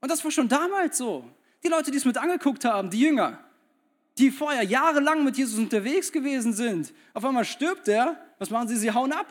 Und 0.02 0.10
das 0.10 0.24
war 0.24 0.32
schon 0.32 0.50
damals 0.50 0.98
so. 0.98 1.24
Die 1.64 1.70
Leute, 1.70 1.92
die 1.92 1.98
es 1.98 2.06
mit 2.06 2.18
angeguckt 2.18 2.66
haben, 2.66 2.90
die 2.90 3.00
Jünger, 3.00 3.40
die 4.18 4.32
vorher 4.32 4.64
jahrelang 4.64 5.24
mit 5.24 5.38
Jesus 5.38 5.58
unterwegs 5.58 6.12
gewesen 6.12 6.54
sind, 6.54 6.94
auf 7.14 7.24
einmal 7.24 7.46
stirbt 7.46 7.88
er, 7.88 8.18
was 8.40 8.50
machen 8.50 8.68
sie? 8.68 8.76
Sie 8.76 8.92
hauen 8.92 9.12
ab. 9.12 9.28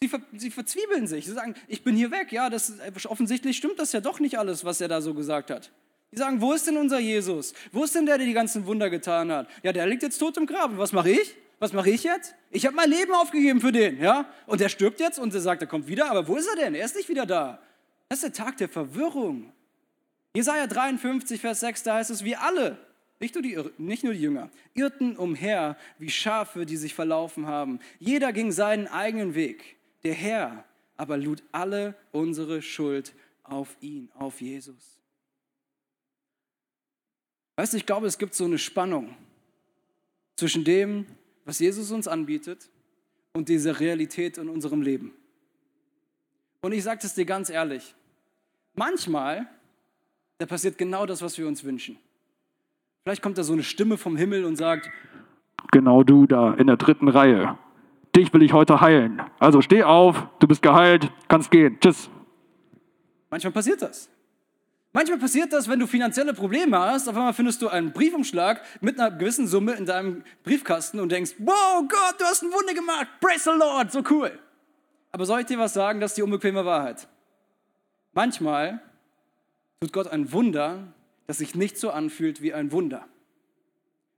Sie, 0.00 0.08
ver 0.08 0.20
sie 0.36 0.50
verzwiebeln 0.50 1.06
sich. 1.06 1.26
Sie 1.26 1.32
sagen, 1.32 1.54
ich 1.66 1.82
bin 1.82 1.96
hier 1.96 2.10
weg. 2.10 2.30
Ja, 2.30 2.50
das 2.50 2.68
ist, 2.68 3.06
offensichtlich 3.06 3.56
stimmt 3.56 3.78
das 3.78 3.92
ja 3.92 4.00
doch 4.00 4.20
nicht 4.20 4.38
alles, 4.38 4.64
was 4.64 4.80
er 4.80 4.88
da 4.88 5.00
so 5.00 5.14
gesagt 5.14 5.50
hat. 5.50 5.72
Die 6.12 6.16
sagen, 6.16 6.40
wo 6.40 6.52
ist 6.52 6.66
denn 6.66 6.76
unser 6.76 6.98
Jesus? 6.98 7.52
Wo 7.72 7.84
ist 7.84 7.94
denn 7.94 8.06
der, 8.06 8.18
der 8.18 8.26
die 8.26 8.32
ganzen 8.32 8.66
Wunder 8.66 8.90
getan 8.90 9.32
hat? 9.32 9.48
Ja, 9.62 9.72
der 9.72 9.86
liegt 9.86 10.02
jetzt 10.02 10.18
tot 10.18 10.36
im 10.36 10.46
Grab. 10.46 10.70
Und 10.70 10.78
was 10.78 10.92
mache 10.92 11.10
ich? 11.10 11.34
Was 11.58 11.72
mache 11.72 11.90
ich 11.90 12.04
jetzt? 12.04 12.34
Ich 12.50 12.66
habe 12.66 12.76
mein 12.76 12.90
Leben 12.90 13.12
aufgegeben 13.12 13.60
für 13.60 13.72
den, 13.72 14.00
ja? 14.00 14.26
Und 14.46 14.60
der 14.60 14.68
stirbt 14.68 15.00
jetzt 15.00 15.18
und 15.18 15.34
er 15.34 15.40
sagt, 15.40 15.62
er 15.62 15.68
kommt 15.68 15.88
wieder, 15.88 16.10
aber 16.10 16.28
wo 16.28 16.36
ist 16.36 16.48
er 16.48 16.56
denn? 16.56 16.74
Er 16.74 16.84
ist 16.84 16.96
nicht 16.96 17.08
wieder 17.08 17.26
da. 17.26 17.60
Das 18.08 18.22
ist 18.22 18.24
der 18.24 18.44
Tag 18.44 18.56
der 18.58 18.68
Verwirrung. 18.68 19.52
Jesaja 20.34 20.66
53, 20.66 21.40
Vers 21.40 21.60
6, 21.60 21.82
da 21.82 21.94
heißt 21.96 22.10
es, 22.10 22.24
wir 22.24 22.42
alle, 22.42 22.78
nicht 23.18 23.34
nur, 23.34 23.42
die, 23.42 23.58
nicht 23.78 24.04
nur 24.04 24.12
die 24.12 24.20
Jünger, 24.20 24.50
irrten 24.74 25.16
umher 25.16 25.76
wie 25.98 26.10
Schafe, 26.10 26.64
die 26.64 26.76
sich 26.76 26.94
verlaufen 26.94 27.46
haben. 27.46 27.80
Jeder 27.98 28.32
ging 28.32 28.52
seinen 28.52 28.86
eigenen 28.86 29.34
Weg. 29.34 29.76
Der 30.04 30.14
Herr 30.14 30.64
aber 30.96 31.16
lud 31.16 31.42
alle 31.52 31.94
unsere 32.12 32.60
Schuld 32.60 33.14
auf 33.44 33.76
ihn, 33.80 34.10
auf 34.14 34.40
Jesus. 34.40 34.98
Weißt 37.56 37.72
du, 37.72 37.76
ich 37.76 37.86
glaube, 37.86 38.06
es 38.06 38.18
gibt 38.18 38.34
so 38.34 38.44
eine 38.44 38.58
Spannung 38.58 39.16
zwischen 40.36 40.64
dem, 40.64 41.06
was 41.48 41.60
Jesus 41.60 41.90
uns 41.92 42.06
anbietet 42.06 42.68
und 43.32 43.48
diese 43.48 43.80
Realität 43.80 44.36
in 44.36 44.50
unserem 44.50 44.82
Leben. 44.82 45.14
Und 46.60 46.72
ich 46.72 46.84
sage 46.84 47.00
es 47.02 47.14
dir 47.14 47.24
ganz 47.24 47.48
ehrlich, 47.48 47.94
manchmal, 48.74 49.46
da 50.36 50.44
passiert 50.44 50.76
genau 50.76 51.06
das, 51.06 51.22
was 51.22 51.38
wir 51.38 51.48
uns 51.48 51.64
wünschen. 51.64 51.96
Vielleicht 53.02 53.22
kommt 53.22 53.38
da 53.38 53.44
so 53.44 53.54
eine 53.54 53.62
Stimme 53.62 53.96
vom 53.96 54.14
Himmel 54.18 54.44
und 54.44 54.56
sagt, 54.56 54.90
genau 55.72 56.02
du 56.02 56.26
da 56.26 56.52
in 56.52 56.66
der 56.66 56.76
dritten 56.76 57.08
Reihe, 57.08 57.56
dich 58.14 58.30
will 58.34 58.42
ich 58.42 58.52
heute 58.52 58.82
heilen. 58.82 59.22
Also 59.38 59.62
steh 59.62 59.84
auf, 59.84 60.28
du 60.40 60.48
bist 60.48 60.60
geheilt, 60.60 61.10
kannst 61.28 61.50
gehen. 61.50 61.78
Tschüss. 61.80 62.10
Manchmal 63.30 63.54
passiert 63.54 63.80
das. 63.80 64.10
Manchmal 64.92 65.18
passiert 65.18 65.52
das, 65.52 65.68
wenn 65.68 65.78
du 65.78 65.86
finanzielle 65.86 66.32
Probleme 66.32 66.78
hast, 66.78 67.08
auf 67.08 67.16
einmal 67.16 67.34
findest 67.34 67.60
du 67.60 67.68
einen 67.68 67.92
Briefumschlag 67.92 68.62
mit 68.80 68.98
einer 68.98 69.16
gewissen 69.16 69.46
Summe 69.46 69.74
in 69.74 69.84
deinem 69.84 70.24
Briefkasten 70.44 70.98
und 70.98 71.12
denkst, 71.12 71.34
wow 71.38 71.82
Gott, 71.86 72.14
du 72.18 72.24
hast 72.24 72.42
ein 72.42 72.50
Wunder 72.50 72.72
gemacht, 72.72 73.06
praise 73.20 73.44
the 73.44 73.58
Lord, 73.58 73.92
so 73.92 74.02
cool. 74.10 74.38
Aber 75.12 75.26
soll 75.26 75.40
ich 75.40 75.46
dir 75.46 75.58
was 75.58 75.74
sagen, 75.74 76.00
das 76.00 76.12
ist 76.12 76.16
die 76.16 76.22
unbequeme 76.22 76.64
Wahrheit. 76.64 77.06
Manchmal 78.14 78.80
tut 79.80 79.92
Gott 79.92 80.08
ein 80.08 80.32
Wunder, 80.32 80.92
das 81.26 81.38
sich 81.38 81.54
nicht 81.54 81.76
so 81.76 81.90
anfühlt 81.90 82.40
wie 82.40 82.54
ein 82.54 82.72
Wunder. 82.72 83.06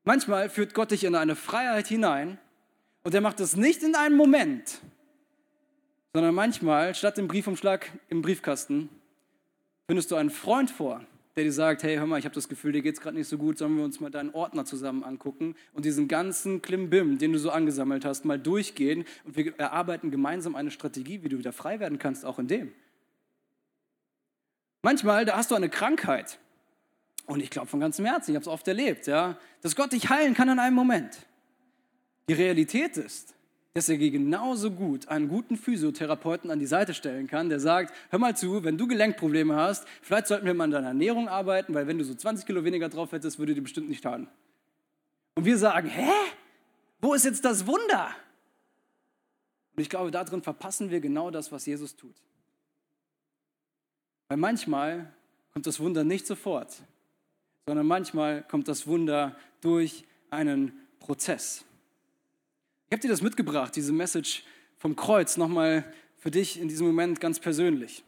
Manchmal 0.05 0.49
führt 0.49 0.75
Gott 0.75 0.93
dich 0.93 1.05
in 1.05 1.17
eine 1.17 1.35
Freiheit 1.35 1.89
hinein 1.89 2.39
und 3.03 3.15
er 3.15 3.21
macht 3.21 3.41
es 3.41 3.57
nicht 3.57 3.83
in 3.83 3.97
einem 3.97 4.17
Moment, 4.17 4.81
sondern 6.15 6.35
manchmal, 6.35 6.95
statt 6.95 7.17
dem 7.17 7.29
Briefumschlag 7.29 7.91
im 8.09 8.23
Briefkasten, 8.23 8.89
findest 9.91 10.13
du 10.13 10.15
einen 10.15 10.31
Freund 10.31 10.71
vor, 10.71 11.05
der 11.35 11.43
dir 11.43 11.53
sagt, 11.53 11.83
hey, 11.83 11.97
hör 11.97 12.07
mal, 12.07 12.17
ich 12.17 12.25
habe 12.25 12.35
das 12.37 12.49
Gefühl, 12.49 12.71
dir 12.71 12.81
geht 12.81 12.95
es 12.95 13.01
gerade 13.01 13.17
nicht 13.17 13.27
so 13.27 13.37
gut, 13.37 13.59
sollen 13.59 13.77
wir 13.77 13.83
uns 13.83 13.99
mal 13.99 14.09
deinen 14.09 14.31
Ordner 14.31 14.65
zusammen 14.65 15.03
angucken 15.03 15.57
und 15.73 15.85
diesen 15.85 16.07
ganzen 16.07 16.63
Klimbim, 16.63 17.19
den 17.19 17.33
du 17.33 17.41
so 17.41 17.51
angesammelt 17.51 18.05
hast, 18.05 18.25
mal 18.25 18.39
durchgehen 18.39 19.05
und 19.25 19.37
wir 19.37 19.59
erarbeiten 19.59 20.13
gemeinsam 20.13 20.55
eine 20.55 20.71
Strategie, 20.71 21.25
wie 21.25 21.29
du 21.29 21.39
wieder 21.39 21.53
frei 21.53 21.81
werden 21.81 21.99
kannst, 21.99 22.25
auch 22.25 22.39
in 22.39 22.47
dem. 22.47 22.73
Manchmal, 24.83 25.25
da 25.25 25.37
hast 25.37 25.51
du 25.51 25.57
eine 25.57 25.69
Krankheit 25.69 26.39
und 27.27 27.41
ich 27.41 27.51
glaube 27.51 27.67
von 27.67 27.81
ganzem 27.81 28.05
Herzen, 28.05 28.31
ich 28.31 28.37
habe 28.37 28.43
es 28.45 28.49
oft 28.49 28.69
erlebt, 28.69 29.09
ja, 29.09 29.41
dass 29.61 29.75
Gott 29.75 29.91
dich 29.91 30.09
heilen 30.09 30.35
kann 30.35 30.49
in 30.49 30.61
einem 30.61 30.77
Moment. 30.77 31.27
Die 32.29 32.35
Realität 32.35 32.97
ist, 32.97 33.35
dass 33.73 33.89
er 33.89 33.99
genauso 33.99 34.73
gut 34.73 35.09
einen 35.09 35.29
guten 35.29 35.57
Physiotherapeuten 35.57 36.51
an 36.51 36.59
die 36.59 36.67
Seite 36.67 36.93
stellen 36.93 37.29
kann, 37.29 37.49
der 37.49 37.61
sagt, 37.61 37.95
hör 38.11 38.19
mal 38.19 38.37
zu, 38.37 38.65
wenn 38.65 38.77
du 38.77 38.89
Gelenkprobleme 38.89 39.55
hast, 39.55 39.87
vielleicht 40.03 40.27
sollten 40.27 40.47
wir 40.47 40.55
mal 40.55 40.65
an 40.65 40.71
deiner 40.73 40.89
Ernährung 40.89 41.29
arbeiten, 41.29 41.73
weil 41.75 41.87
wenn 41.87 41.99
du 41.99 42.05
so 42.05 42.15
20 42.15 42.47
Kilo 42.47 42.65
weniger 42.65 42.89
drauf 42.89 43.13
hättest, 43.13 43.39
würde 43.39 43.55
dir 43.55 43.63
bestimmt 43.63 43.89
nicht 43.89 44.03
schaden. 44.03 44.29
Und 45.35 45.45
wir 45.45 45.57
sagen, 45.57 45.89
hä? 45.89 46.11
Wo 47.01 47.15
ist 47.15 47.25
jetzt 47.25 47.45
das 47.45 47.67
Wunder? 47.67 48.15
Und 49.75 49.83
ich 49.83 49.89
glaube, 49.89 50.11
darin 50.11 50.43
verpassen 50.43 50.91
wir 50.91 51.01
genau 51.01 51.31
das, 51.31 51.51
was 51.51 51.65
Jesus 51.65 51.97
tut. 51.97 52.15
Weil 54.29 54.37
manchmal 54.37 55.13
kommt 55.53 55.67
das 55.67 55.81
Wunder 55.81 56.05
nicht 56.05 56.27
sofort, 56.27 56.83
sondern 57.67 57.87
manchmal 57.87 58.43
kommt 58.43 58.69
das 58.69 58.87
Wunder 58.87 59.37
durch 59.61 60.05
einen 60.31 60.73
Prozess. 60.99 61.65
Ich 62.91 62.97
habe 62.97 63.03
dir 63.03 63.09
das 63.11 63.23
mitgebracht, 63.23 63.77
diese 63.77 63.93
Message 63.93 64.43
vom 64.77 64.97
Kreuz, 64.97 65.37
nochmal 65.37 65.85
für 66.19 66.33
dich 66.33 66.61
in 66.61 66.67
diesem 66.67 66.89
Moment 66.89 67.21
ganz 67.21 67.39
persönlich. 67.39 68.03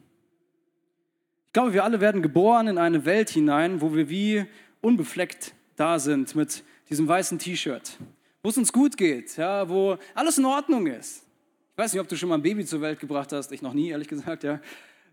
Ich 1.47 1.53
glaube, 1.53 1.71
wir 1.71 1.85
alle 1.85 2.01
werden 2.01 2.21
geboren 2.21 2.67
in 2.67 2.77
eine 2.77 3.05
Welt 3.05 3.29
hinein, 3.29 3.79
wo 3.79 3.95
wir 3.95 4.09
wie 4.09 4.45
unbefleckt 4.81 5.53
da 5.77 5.99
sind 5.99 6.35
mit 6.35 6.65
diesem 6.89 7.07
weißen 7.07 7.39
T-Shirt, 7.39 7.97
wo 8.41 8.49
es 8.49 8.57
uns 8.57 8.73
gut 8.73 8.97
geht, 8.97 9.37
ja, 9.37 9.69
wo 9.69 9.97
alles 10.15 10.37
in 10.37 10.43
Ordnung 10.43 10.87
ist. 10.87 11.23
Ich 11.71 11.77
weiß 11.77 11.93
nicht, 11.93 12.01
ob 12.01 12.09
du 12.09 12.17
schon 12.17 12.27
mal 12.27 12.35
ein 12.35 12.41
Baby 12.41 12.65
zur 12.65 12.81
Welt 12.81 12.99
gebracht 12.99 13.31
hast, 13.31 13.53
ich 13.53 13.61
noch 13.61 13.73
nie, 13.73 13.87
ehrlich 13.87 14.09
gesagt, 14.09 14.43
ja. 14.43 14.59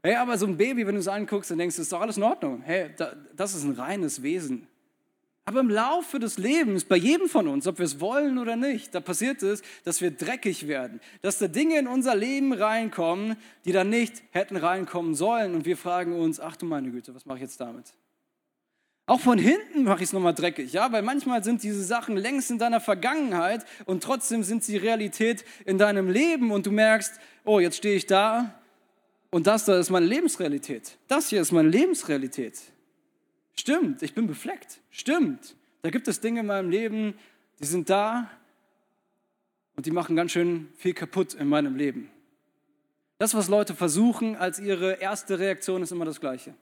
Hey, 0.03 0.17
aber 0.17 0.37
so 0.37 0.47
ein 0.47 0.57
Baby, 0.57 0.85
wenn 0.85 0.97
du 0.97 1.01
es 1.01 1.07
anguckst, 1.07 1.49
dann 1.49 1.59
denkst 1.59 1.77
du, 1.77 1.83
ist 1.83 1.93
doch 1.93 2.01
alles 2.01 2.17
in 2.17 2.25
Ordnung. 2.25 2.63
Hey, 2.63 2.91
das 3.37 3.55
ist 3.55 3.63
ein 3.63 3.75
reines 3.75 4.21
Wesen. 4.21 4.67
Aber 5.47 5.61
im 5.61 5.71
Laufe 5.71 6.19
des 6.19 6.39
Lebens, 6.39 6.85
bei 6.85 6.97
jedem 6.97 7.29
von 7.29 7.49
uns, 7.49 7.67
ob 7.67 7.79
wir 7.79 7.85
es 7.85 7.99
wollen 7.99 8.39
oder 8.39 8.57
nicht, 8.57 8.95
da 8.95 9.01
passiert 9.01 9.43
es, 9.43 9.63
dass 9.85 10.01
wir 10.01 10.11
dreckig 10.11 10.69
werden, 10.69 11.01
dass 11.23 11.39
da 11.39 11.49
Dinge 11.49 11.79
in 11.79 11.89
unser 11.89 12.15
Leben 12.15 12.53
reinkommen, 12.53 13.37
die 13.65 13.73
da 13.73 13.83
nicht 13.83 14.23
hätten 14.31 14.57
reinkommen 14.57 15.15
sollen. 15.15 15.55
Und 15.55 15.65
wir 15.65 15.77
fragen 15.77 16.19
uns, 16.19 16.39
ach 16.39 16.57
du 16.57 16.67
meine 16.67 16.91
Güte, 16.91 17.15
was 17.15 17.27
mache 17.27 17.39
ich 17.39 17.43
jetzt 17.43 17.61
damit? 17.61 17.95
Auch 19.07 19.19
von 19.19 19.39
hinten 19.39 19.83
mache 19.83 20.05
ich 20.05 20.11
es 20.11 20.13
nochmal 20.13 20.35
dreckig, 20.35 20.73
ja, 20.73 20.93
weil 20.93 21.03
manchmal 21.03 21.43
sind 21.43 21.65
diese 21.65 21.83
Sachen 21.83 22.17
längst 22.17 22.53
in 22.53 22.59
deiner 22.59 22.79
Vergangenheit 22.79 23.65
und 23.87 24.05
trotzdem 24.05 24.45
sind 24.45 24.63
sie 24.63 24.77
Realität 24.77 25.45
in 25.65 25.79
deinem 25.79 26.09
Leben 26.09 26.53
und 26.53 26.67
du 26.67 26.71
merkst, 26.71 27.19
oh, 27.45 27.59
jetzt 27.59 27.79
stehe 27.79 27.97
ich 27.97 28.07
da 28.07 28.55
und 29.31 29.49
das 29.49 29.65
da 29.65 29.81
ist 29.81 29.91
meine 29.91 30.07
Lebensrealität. 30.07 30.97
Das 31.09 31.29
hier 31.29 31.41
ist 31.41 31.51
meine 31.51 31.69
Lebensrealität. 31.69 32.61
Stimmt, 33.55 34.03
ich 34.03 34.15
bin 34.15 34.27
befleckt. 34.27 34.81
Stimmt, 34.91 35.57
da 35.83 35.91
gibt 35.91 36.09
es 36.09 36.21
Dinge 36.21 36.41
in 36.41 36.47
meinem 36.47 36.71
Leben, 36.71 37.15
die 37.61 37.67
sind 37.67 37.91
da 37.91 38.31
und 39.77 39.87
die 39.87 39.91
machen 39.91 40.17
ganz 40.17 40.33
schön 40.33 40.69
viel 40.77 40.95
kaputt 40.95 41.35
in 41.35 41.49
meinem 41.49 41.77
Leben. 41.77 42.11
Das, 43.19 43.35
was 43.35 43.49
Leute 43.49 43.75
versuchen 43.75 44.35
als 44.37 44.59
ihre 44.59 44.95
erste 44.95 45.39
Reaktion, 45.39 45.83
ist 45.83 45.93
immer 45.93 46.07
das 46.07 46.21
Gleiche. 46.21 46.55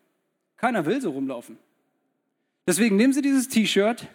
Keiner 0.57 0.85
will 0.87 1.01
so 1.01 1.11
rumlaufen. 1.11 1.57
Deswegen 2.67 2.97
nehmen 2.97 3.13
sie 3.13 3.23
dieses 3.23 3.49
T-Shirt 3.49 4.09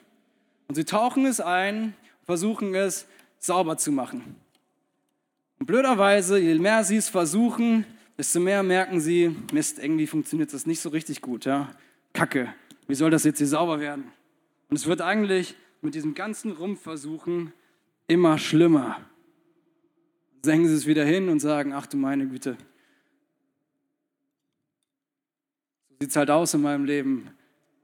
und 0.68 0.76
sie 0.76 0.84
tauchen 0.84 1.26
es 1.26 1.40
ein, 1.40 1.96
versuchen 2.26 2.76
es 2.76 3.08
sauber 3.40 3.78
zu 3.78 3.92
machen. 3.92 4.36
Und 5.60 5.68
blöderweise, 5.68 6.38
je 6.38 6.56
mehr 6.56 6.84
sie 6.84 6.98
es 6.98 7.10
versuchen, 7.10 7.86
desto 8.18 8.40
mehr 8.40 8.62
merken 8.62 9.00
sie, 9.00 9.36
Mist, 9.52 9.80
irgendwie 9.80 10.08
funktioniert 10.08 10.54
das 10.54 10.66
nicht 10.66 10.82
so 10.82 10.90
richtig 10.90 11.22
gut. 11.22 11.46
Ja? 11.46 11.72
Kacke, 12.12 12.54
wie 12.94 12.96
soll 12.96 13.10
das 13.10 13.24
jetzt 13.24 13.40
hier 13.40 13.48
sauber 13.48 13.80
werden? 13.80 14.12
Und 14.70 14.76
es 14.76 14.86
wird 14.86 15.02
eigentlich 15.02 15.56
mit 15.82 15.96
diesem 15.96 16.14
ganzen 16.14 16.52
Rumpfversuchen 16.52 17.52
immer 18.06 18.38
schlimmer. 18.38 19.00
Senken 20.44 20.68
sie 20.68 20.76
es 20.76 20.86
wieder 20.86 21.04
hin 21.04 21.28
und 21.30 21.40
sagen, 21.40 21.74
ach 21.74 21.88
du 21.88 21.98
meine 21.98 22.28
Güte, 22.28 22.56
so 25.90 25.96
sieht 26.02 26.12
es 26.12 26.16
halt 26.16 26.30
aus 26.30 26.54
in 26.54 26.62
meinem 26.62 26.86
Leben. 26.86 27.32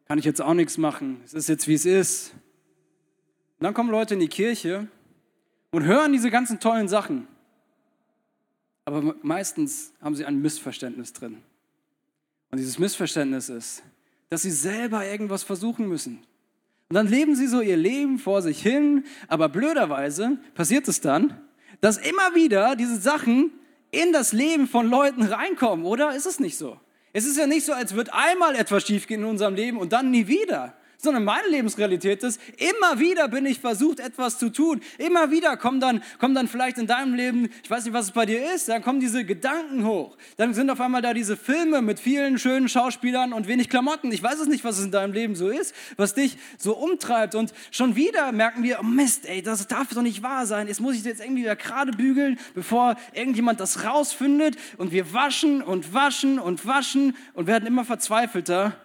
Kann 0.06 0.20
ich 0.20 0.26
jetzt 0.26 0.44
auch 0.44 0.54
nichts 0.54 0.78
machen. 0.78 1.22
Es 1.26 1.34
ist 1.34 1.50
jetzt, 1.50 1.68
wie 1.68 1.74
es 1.74 1.88
ist. 1.88 2.36
Und 3.58 3.64
dann 3.64 3.74
kommen 3.74 3.90
Leute 3.90 4.14
in 4.14 4.20
die 4.20 4.28
Kirche 4.28 4.90
und 5.72 5.86
hören 5.86 6.14
diese 6.14 6.30
ganzen 6.30 6.60
tollen 6.60 6.88
Sachen. 6.88 7.28
Aber 8.86 9.16
meistens 9.24 9.92
haben 10.04 10.14
sie 10.14 10.26
ein 10.26 10.40
Missverständnis 10.40 11.14
drin. 11.14 11.42
Und 12.52 12.60
dieses 12.60 12.78
Missverständnis 12.78 13.50
ist, 13.50 13.82
dass 14.30 14.44
sie 14.44 14.52
selber 14.52 15.06
irgendwas 15.06 15.44
versuchen 15.44 15.88
müssen. 15.88 16.20
Und 16.90 16.96
dann 16.96 17.08
leben 17.08 17.36
sie 17.36 17.48
so 17.48 17.62
ihr 17.62 17.78
Leben 17.78 18.18
vor 18.18 18.42
sich 18.42 18.62
hin, 18.62 19.06
aber 19.28 19.50
blöderweise 19.50 20.38
passiert 20.56 20.88
es 20.88 21.02
dann, 21.02 21.40
dass 21.82 21.98
immer 21.98 22.36
wieder 22.36 22.76
diese 22.76 23.00
Sachen 23.00 23.52
in 23.92 24.12
das 24.12 24.34
Leben 24.34 24.68
von 24.68 24.90
Leuten 24.90 25.24
reinkommen, 25.24 25.86
oder? 25.86 26.16
Ist 26.16 26.26
es 26.26 26.40
nicht 26.40 26.58
so? 26.58 26.80
Es 27.14 27.26
ist 27.26 27.38
ja 27.38 27.48
nicht 27.48 27.66
so, 27.66 27.74
als 27.74 27.96
wird 27.96 28.14
einmal 28.14 28.56
etwas 28.56 28.86
schiefgehen 28.86 29.22
in 29.22 29.28
unserem 29.28 29.56
Leben 29.56 29.78
und 29.78 29.94
dann 29.94 30.12
nie 30.12 30.28
wieder 30.28 30.74
sondern 31.02 31.24
meine 31.24 31.48
Lebensrealität 31.48 32.24
ist, 32.24 32.42
immer 32.58 33.00
wieder 33.00 33.30
bin 33.30 33.46
ich 33.46 33.60
versucht, 33.60 34.00
etwas 34.00 34.38
zu 34.38 34.50
tun. 34.50 34.82
Immer 34.98 35.32
wieder 35.32 35.56
kommen 35.56 35.80
dann, 35.80 36.04
kommen 36.20 36.36
dann 36.36 36.48
vielleicht 36.48 36.78
in 36.78 36.88
deinem 36.88 37.14
Leben, 37.14 37.50
ich 37.64 37.72
weiß 37.72 37.86
nicht, 37.86 37.94
was 37.94 38.08
es 38.08 38.12
bei 38.12 38.26
dir 38.26 38.54
ist, 38.54 38.68
dann 38.68 38.82
kommen 38.82 39.00
diese 39.00 39.24
Gedanken 39.24 39.86
hoch. 39.86 40.18
Dann 40.36 40.54
sind 40.54 40.70
auf 40.70 40.82
einmal 40.82 41.02
da 41.02 41.14
diese 41.14 41.38
Filme 41.38 41.82
mit 41.82 42.00
vielen 42.00 42.38
schönen 42.38 42.68
Schauspielern 42.68 43.32
und 43.32 43.48
wenig 43.48 43.70
Klamotten. 43.70 44.12
Ich 44.12 44.22
weiß 44.22 44.40
es 44.40 44.48
nicht, 44.48 44.66
was 44.66 44.78
es 44.78 44.86
in 44.86 44.92
deinem 44.92 45.14
Leben 45.14 45.36
so 45.36 45.48
ist, 45.48 45.74
was 45.96 46.14
dich 46.14 46.38
so 46.58 46.76
umtreibt. 46.76 47.34
Und 47.34 47.54
schon 47.72 47.96
wieder 47.96 48.32
merken 48.34 48.64
wir, 48.64 48.80
oh 48.82 48.84
Mist, 48.84 49.26
ey, 49.26 49.42
das 49.42 49.68
darf 49.68 49.94
doch 49.94 50.02
nicht 50.02 50.22
wahr 50.22 50.46
sein. 50.46 50.68
Jetzt 50.68 50.82
muss 50.82 50.96
ich 50.96 51.04
jetzt 51.06 51.22
irgendwie 51.22 51.44
wieder 51.44 51.56
gerade 51.56 51.94
bügeln, 51.94 52.38
bevor 52.56 52.96
irgendjemand 53.14 53.62
das 53.62 53.86
rausfindet. 53.86 54.58
Und 54.78 54.92
wir 54.92 55.14
waschen 55.14 55.62
und 55.62 55.94
waschen 55.94 56.40
und 56.40 56.66
waschen 56.66 57.16
und 57.34 57.48
werden 57.48 57.66
immer 57.66 57.86
verzweifelter. 57.86 58.76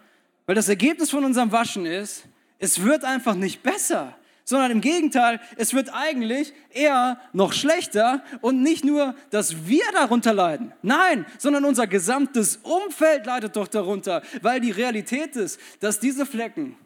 Weil 0.47 0.55
das 0.55 0.69
Ergebnis 0.69 1.11
von 1.11 1.25
unserem 1.25 1.53
Waschen 1.53 1.87
ist, 1.87 2.25
es 2.59 2.83
wird 2.83 3.05
einfach 3.05 3.35
nicht 3.35 3.63
besser, 3.63 4.17
sondern 4.45 4.71
im 4.71 4.81
Gegenteil, 4.81 5.41
es 5.57 5.73
wird 5.73 5.93
eigentlich 5.93 6.53
eher 6.71 7.19
noch 7.33 7.53
schlechter 7.53 8.23
und 8.43 8.63
nicht 8.63 8.85
nur, 8.85 9.15
dass 9.31 9.67
wir 9.67 9.85
darunter 9.93 10.35
leiden, 10.35 10.73
nein, 10.83 11.25
sondern 11.39 11.65
unser 11.65 11.87
gesamtes 11.87 12.59
Umfeld 12.63 13.25
leidet 13.27 13.57
doch 13.57 13.69
darunter, 13.69 14.23
weil 14.43 14.61
die 14.61 14.71
Realität 14.71 15.35
ist, 15.37 15.59
dass 15.81 15.99
diese 15.99 16.27
Flecken, 16.27 16.77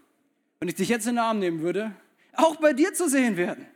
wenn 0.60 0.68
ich 0.68 0.76
dich 0.76 0.88
jetzt 0.88 1.06
in 1.06 1.16
den 1.16 1.24
Arm 1.24 1.40
nehmen 1.40 1.60
würde, 1.60 1.92
auch 2.34 2.56
bei 2.56 2.72
dir 2.72 2.94
zu 2.94 3.08
sehen 3.08 3.36
werden. 3.36 3.66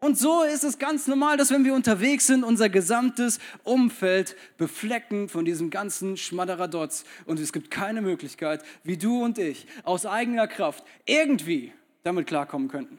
Und 0.00 0.18
so 0.18 0.42
ist 0.42 0.64
es 0.64 0.78
ganz 0.78 1.06
normal, 1.06 1.36
dass 1.36 1.50
wenn 1.50 1.64
wir 1.64 1.74
unterwegs 1.74 2.26
sind, 2.26 2.42
unser 2.42 2.70
gesamtes 2.70 3.38
Umfeld 3.64 4.34
beflecken 4.56 5.28
von 5.28 5.44
diesem 5.44 5.68
ganzen 5.68 6.16
Schmadderadotz. 6.16 7.04
Und 7.26 7.38
es 7.38 7.52
gibt 7.52 7.70
keine 7.70 8.00
Möglichkeit, 8.00 8.64
wie 8.82 8.96
du 8.96 9.22
und 9.22 9.38
ich 9.38 9.66
aus 9.84 10.06
eigener 10.06 10.48
Kraft 10.48 10.84
irgendwie 11.04 11.74
damit 12.02 12.26
klarkommen 12.26 12.68
könnten. 12.68 12.98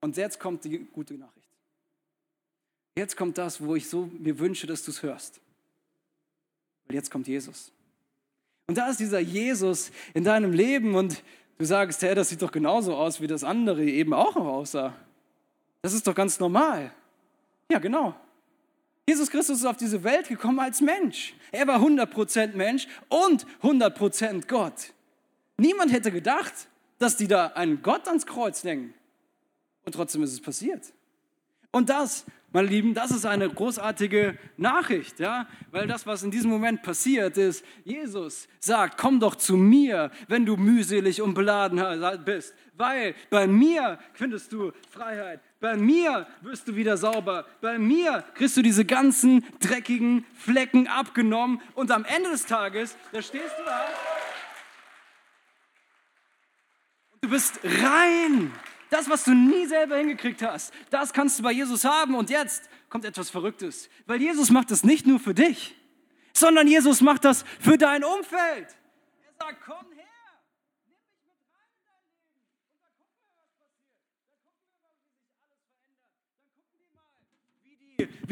Und 0.00 0.16
jetzt 0.16 0.38
kommt 0.38 0.64
die 0.64 0.78
gute 0.78 1.14
Nachricht. 1.14 1.48
Jetzt 2.96 3.16
kommt 3.16 3.36
das, 3.36 3.60
wo 3.60 3.74
ich 3.74 3.88
so 3.88 4.08
mir 4.18 4.38
wünsche, 4.38 4.68
dass 4.68 4.84
du 4.84 4.92
es 4.92 5.02
hörst. 5.02 5.40
Weil 6.86 6.96
jetzt 6.96 7.10
kommt 7.10 7.26
Jesus. 7.26 7.72
Und 8.68 8.78
da 8.78 8.88
ist 8.88 9.00
dieser 9.00 9.18
Jesus 9.18 9.90
in 10.14 10.22
deinem 10.22 10.52
Leben 10.52 10.94
und 10.94 11.24
du 11.58 11.64
sagst, 11.64 12.02
hey, 12.02 12.14
das 12.14 12.28
sieht 12.28 12.42
doch 12.42 12.52
genauso 12.52 12.94
aus, 12.94 13.20
wie 13.20 13.26
das 13.26 13.42
andere 13.42 13.84
eben 13.84 14.14
auch 14.14 14.36
noch 14.36 14.46
aussah. 14.46 14.94
Das 15.82 15.92
ist 15.92 16.06
doch 16.06 16.14
ganz 16.14 16.38
normal. 16.38 16.92
Ja, 17.70 17.78
genau. 17.78 18.14
Jesus 19.08 19.28
Christus 19.30 19.58
ist 19.58 19.66
auf 19.66 19.76
diese 19.76 20.04
Welt 20.04 20.28
gekommen 20.28 20.60
als 20.60 20.80
Mensch. 20.80 21.34
Er 21.50 21.66
war 21.66 21.80
100% 21.80 22.54
Mensch 22.54 22.86
und 23.08 23.44
100% 23.62 24.46
Gott. 24.46 24.92
Niemand 25.56 25.92
hätte 25.92 26.12
gedacht, 26.12 26.54
dass 26.98 27.16
die 27.16 27.26
da 27.26 27.48
einen 27.48 27.82
Gott 27.82 28.06
ans 28.06 28.26
Kreuz 28.26 28.62
hängen. 28.62 28.94
Und 29.84 29.94
trotzdem 29.94 30.22
ist 30.22 30.32
es 30.32 30.40
passiert. 30.40 30.92
Und 31.72 31.88
das, 31.88 32.24
meine 32.52 32.68
Lieben, 32.68 32.94
das 32.94 33.10
ist 33.10 33.26
eine 33.26 33.48
großartige 33.48 34.38
Nachricht, 34.56 35.18
ja, 35.18 35.48
weil 35.72 35.86
das, 35.88 36.06
was 36.06 36.22
in 36.22 36.30
diesem 36.30 36.50
Moment 36.50 36.82
passiert 36.82 37.36
ist, 37.38 37.64
Jesus 37.84 38.46
sagt, 38.60 38.98
komm 38.98 39.18
doch 39.18 39.34
zu 39.34 39.56
mir, 39.56 40.10
wenn 40.28 40.46
du 40.46 40.56
mühselig 40.56 41.22
und 41.22 41.34
beladen 41.34 42.24
bist, 42.24 42.54
weil 42.74 43.14
bei 43.30 43.46
mir 43.46 43.98
findest 44.12 44.52
du 44.52 44.72
Freiheit, 44.90 45.40
Bei 45.62 45.76
mir 45.76 46.26
wirst 46.40 46.66
du 46.66 46.74
wieder 46.74 46.96
sauber. 46.96 47.46
Bei 47.60 47.78
mir 47.78 48.24
kriegst 48.34 48.56
du 48.56 48.62
diese 48.62 48.84
ganzen 48.84 49.46
dreckigen 49.60 50.26
Flecken 50.34 50.88
abgenommen. 50.88 51.62
Und 51.74 51.92
am 51.92 52.04
Ende 52.04 52.30
des 52.30 52.46
Tages, 52.46 52.96
da 53.12 53.22
stehst 53.22 53.54
du 53.56 53.64
da. 53.64 53.86
Und 57.12 57.24
du 57.24 57.30
bist 57.30 57.60
rein. 57.62 58.50
Das, 58.90 59.08
was 59.08 59.22
du 59.22 59.34
nie 59.34 59.66
selber 59.66 59.98
hingekriegt 59.98 60.42
hast, 60.42 60.74
das 60.90 61.12
kannst 61.12 61.38
du 61.38 61.44
bei 61.44 61.52
Jesus 61.52 61.84
haben. 61.84 62.16
Und 62.16 62.28
jetzt 62.28 62.68
kommt 62.88 63.04
etwas 63.04 63.30
Verrücktes. 63.30 63.88
Weil 64.06 64.20
Jesus 64.20 64.50
macht 64.50 64.72
das 64.72 64.82
nicht 64.82 65.06
nur 65.06 65.20
für 65.20 65.32
dich, 65.32 65.76
sondern 66.32 66.66
Jesus 66.66 67.00
macht 67.02 67.24
das 67.24 67.44
für 67.60 67.78
dein 67.78 68.02
Umfeld. 68.02 68.66
Er 69.38 69.46
sagt, 69.46 69.62
komm 69.64 69.91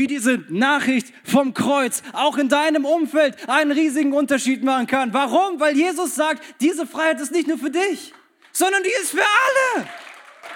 wie 0.00 0.06
diese 0.06 0.38
Nachricht 0.48 1.12
vom 1.24 1.52
Kreuz 1.52 2.02
auch 2.14 2.38
in 2.38 2.48
deinem 2.48 2.86
Umfeld 2.86 3.36
einen 3.48 3.70
riesigen 3.70 4.14
Unterschied 4.14 4.64
machen 4.64 4.86
kann. 4.86 5.12
Warum? 5.12 5.60
Weil 5.60 5.76
Jesus 5.76 6.14
sagt, 6.14 6.42
diese 6.62 6.86
Freiheit 6.86 7.20
ist 7.20 7.32
nicht 7.32 7.46
nur 7.46 7.58
für 7.58 7.70
dich, 7.70 8.14
sondern 8.50 8.82
die 8.82 8.90
ist 9.02 9.10
für 9.10 9.20
alle. 9.20 9.86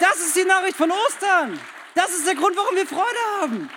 Das 0.01 0.17
ist 0.17 0.35
die 0.35 0.45
Nachricht 0.45 0.77
von 0.77 0.91
Ostern. 0.91 1.61
Das 1.95 2.11
ist 2.11 2.27
der 2.27 2.35
Grund, 2.35 2.57
warum 2.57 2.75
wir 2.75 2.87
Freude 2.87 3.19
haben. 3.41 3.71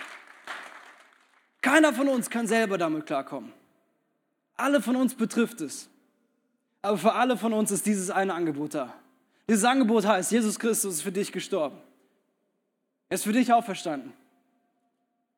Keiner 1.62 1.92
von 1.92 2.08
uns 2.08 2.30
kann 2.30 2.48
selber 2.48 2.78
damit 2.78 3.06
klarkommen. 3.06 3.52
Alle 4.56 4.82
von 4.82 4.96
uns 4.96 5.16
betrifft 5.16 5.60
es. 5.60 5.90
Aber 6.82 6.98
für 6.98 7.12
alle 7.12 7.36
von 7.36 7.52
uns 7.52 7.72
ist 7.72 7.86
dieses 7.86 8.10
eine 8.10 8.34
Angebot 8.34 8.74
da. 8.74 8.94
Dieses 9.50 9.66
Angebot 9.66 10.06
heißt, 10.06 10.32
Jesus 10.32 10.58
Christus 10.58 10.96
ist 10.96 11.02
für 11.02 11.12
dich 11.12 11.34
gestorben. 11.34 11.78
Er 13.10 13.16
ist 13.16 13.26
für 13.26 13.34
dich 13.34 13.52
auferstanden. 13.52 14.14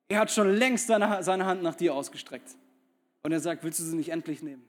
Er 0.10 0.20
hat 0.20 0.32
schon 0.32 0.54
längst 0.54 0.88
seine, 0.88 1.24
seine 1.24 1.46
Hand 1.46 1.64
nach 1.64 1.76
dir 1.76 1.94
ausgestreckt. 1.94 2.58
Und 3.22 3.32
er 3.32 3.40
sagt, 3.40 3.64
willst 3.64 3.80
du 3.80 3.84
sie 3.84 3.96
nicht 3.96 4.10
endlich 4.10 4.42
nehmen? 4.42 4.66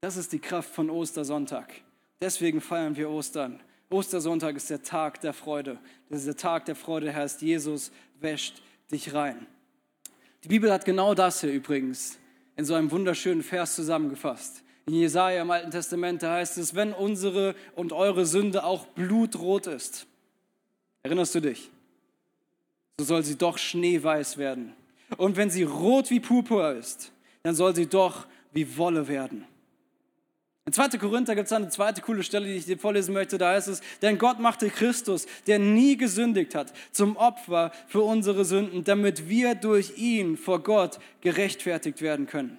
Das 0.00 0.16
ist 0.16 0.32
die 0.32 0.38
Kraft 0.38 0.70
von 0.70 0.90
Ostersonntag. 0.90 1.72
Deswegen 2.20 2.60
feiern 2.60 2.96
wir 2.96 3.10
Ostern. 3.10 3.60
Ostersonntag 3.90 4.56
ist 4.56 4.70
der 4.70 4.82
Tag 4.82 5.20
der 5.20 5.32
Freude. 5.32 5.78
Das 6.08 6.20
ist 6.20 6.26
der 6.26 6.36
Tag 6.36 6.64
der 6.64 6.76
Freude 6.76 7.14
heißt, 7.14 7.42
Jesus 7.42 7.92
wäscht 8.20 8.62
dich 8.90 9.12
rein. 9.14 9.46
Die 10.44 10.48
Bibel 10.48 10.72
hat 10.72 10.84
genau 10.84 11.14
das 11.14 11.40
hier 11.40 11.52
übrigens 11.52 12.18
in 12.56 12.64
so 12.64 12.74
einem 12.74 12.90
wunderschönen 12.90 13.42
Vers 13.42 13.74
zusammengefasst. 13.74 14.62
In 14.86 14.94
Jesaja 14.94 15.42
im 15.42 15.50
Alten 15.50 15.70
Testament 15.70 16.22
da 16.22 16.34
heißt 16.34 16.58
es, 16.58 16.74
wenn 16.74 16.92
unsere 16.92 17.54
und 17.74 17.92
eure 17.92 18.24
Sünde 18.24 18.64
auch 18.64 18.86
blutrot 18.86 19.66
ist. 19.66 20.06
Erinnerst 21.02 21.34
du 21.34 21.40
dich? 21.40 21.70
So 22.98 23.04
soll 23.04 23.22
sie 23.22 23.36
doch 23.36 23.58
schneeweiß 23.58 24.38
werden. 24.38 24.72
Und 25.16 25.36
wenn 25.36 25.50
sie 25.50 25.62
rot 25.62 26.10
wie 26.10 26.20
Purpur 26.20 26.72
ist, 26.72 27.12
dann 27.44 27.54
soll 27.54 27.74
sie 27.74 27.86
doch 27.86 28.26
wie 28.52 28.76
Wolle 28.76 29.06
werden. 29.06 29.46
In 30.66 30.72
2. 30.72 30.98
Korinther 30.98 31.34
gibt 31.34 31.46
es 31.46 31.52
eine 31.52 31.70
zweite 31.70 32.02
coole 32.02 32.22
Stelle, 32.22 32.46
die 32.46 32.56
ich 32.56 32.66
dir 32.66 32.76
vorlesen 32.76 33.14
möchte. 33.14 33.38
Da 33.38 33.52
heißt 33.52 33.68
es, 33.68 33.80
denn 34.02 34.18
Gott 34.18 34.38
machte 34.38 34.68
Christus, 34.68 35.26
der 35.46 35.58
nie 35.58 35.96
gesündigt 35.96 36.54
hat, 36.54 36.74
zum 36.92 37.16
Opfer 37.16 37.72
für 37.86 38.02
unsere 38.02 38.44
Sünden, 38.44 38.84
damit 38.84 39.30
wir 39.30 39.54
durch 39.54 39.96
ihn 39.96 40.36
vor 40.36 40.62
Gott 40.62 40.98
gerechtfertigt 41.22 42.02
werden 42.02 42.26
können. 42.26 42.58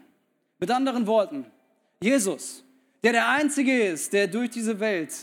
Mit 0.57 0.71
anderen 0.71 1.05
Worten, 1.05 1.45
Jesus, 2.01 2.63
der 3.03 3.11
der 3.11 3.29
Einzige 3.29 3.83
ist, 3.83 4.13
der 4.13 4.27
durch 4.27 4.49
diese 4.49 4.79
Welt 4.79 5.13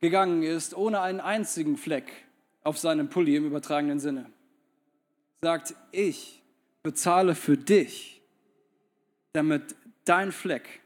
gegangen 0.00 0.42
ist, 0.42 0.74
ohne 0.74 1.00
einen 1.02 1.20
einzigen 1.20 1.76
Fleck 1.76 2.10
auf 2.62 2.78
seinem 2.78 3.10
Pulli 3.10 3.36
im 3.36 3.44
übertragenen 3.44 4.00
Sinne 4.00 4.30
sagt, 5.42 5.74
ich 5.92 6.42
bezahle 6.82 7.34
für 7.34 7.56
dich, 7.56 8.20
damit 9.32 9.76
dein 10.04 10.32
Fleck 10.32 10.80